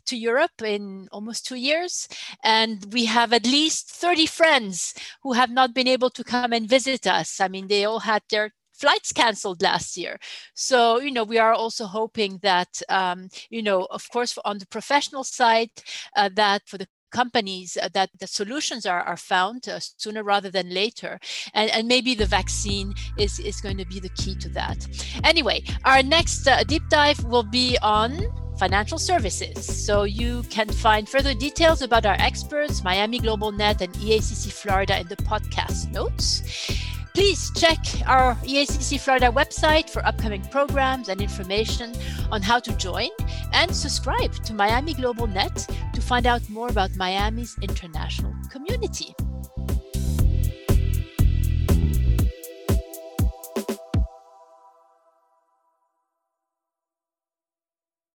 to 0.04 0.18
Europe 0.18 0.60
in 0.62 1.08
almost 1.12 1.46
two 1.46 1.56
years. 1.56 2.08
And 2.44 2.92
we 2.92 3.06
have 3.06 3.32
at 3.32 3.46
least 3.46 3.90
30 3.90 4.26
friends 4.26 4.92
who 5.22 5.32
have 5.32 5.50
not 5.50 5.72
been 5.72 5.88
able 5.88 6.10
to 6.10 6.24
come 6.24 6.52
and 6.52 6.68
visit 6.68 7.06
us. 7.06 7.40
I 7.40 7.48
mean, 7.48 7.68
they 7.68 7.86
all 7.86 8.00
had 8.00 8.22
their 8.28 8.52
flights 8.78 9.12
canceled 9.12 9.62
last 9.62 9.96
year. 9.96 10.18
So, 10.54 11.00
you 11.00 11.10
know, 11.10 11.24
we 11.24 11.38
are 11.38 11.52
also 11.52 11.86
hoping 11.86 12.38
that, 12.42 12.80
um, 12.88 13.28
you 13.50 13.62
know, 13.62 13.86
of 13.90 14.08
course, 14.10 14.38
on 14.44 14.58
the 14.58 14.66
professional 14.66 15.24
side, 15.24 15.70
uh, 16.16 16.30
that 16.34 16.62
for 16.66 16.78
the 16.78 16.88
companies 17.10 17.78
uh, 17.80 17.88
that 17.94 18.10
the 18.20 18.26
solutions 18.26 18.84
are, 18.84 19.00
are 19.00 19.16
found 19.16 19.66
uh, 19.66 19.78
sooner 19.80 20.22
rather 20.22 20.50
than 20.50 20.68
later 20.68 21.18
and, 21.54 21.70
and 21.70 21.88
maybe 21.88 22.14
the 22.14 22.26
vaccine 22.26 22.92
is, 23.16 23.38
is 23.40 23.62
going 23.62 23.78
to 23.78 23.86
be 23.86 23.98
the 23.98 24.10
key 24.10 24.34
to 24.34 24.50
that 24.50 24.86
anyway 25.24 25.62
our 25.86 26.02
next 26.02 26.46
uh, 26.46 26.62
deep 26.64 26.82
dive 26.90 27.24
will 27.24 27.42
be 27.42 27.78
on 27.80 28.20
financial 28.58 28.98
services. 28.98 29.64
So 29.86 30.02
you 30.02 30.42
can 30.50 30.68
find 30.68 31.08
further 31.08 31.32
details 31.32 31.80
about 31.80 32.04
our 32.04 32.16
experts, 32.18 32.82
Miami 32.82 33.20
Global 33.20 33.52
Net 33.52 33.80
and 33.80 33.92
EACC 33.94 34.52
Florida 34.52 34.98
in 34.98 35.06
the 35.06 35.16
podcast 35.16 35.92
notes. 35.92 36.42
Please 37.18 37.50
check 37.50 37.80
our 38.06 38.36
EACC 38.44 39.00
Florida 39.00 39.32
website 39.32 39.90
for 39.90 40.06
upcoming 40.06 40.40
programs 40.52 41.08
and 41.08 41.20
information 41.20 41.92
on 42.30 42.40
how 42.40 42.60
to 42.60 42.72
join 42.76 43.08
and 43.52 43.74
subscribe 43.74 44.32
to 44.44 44.54
Miami 44.54 44.94
Global 44.94 45.26
Net 45.26 45.66
to 45.94 46.00
find 46.00 46.28
out 46.28 46.48
more 46.48 46.68
about 46.68 46.94
Miami's 46.94 47.56
international 47.60 48.32
community. 48.52 49.16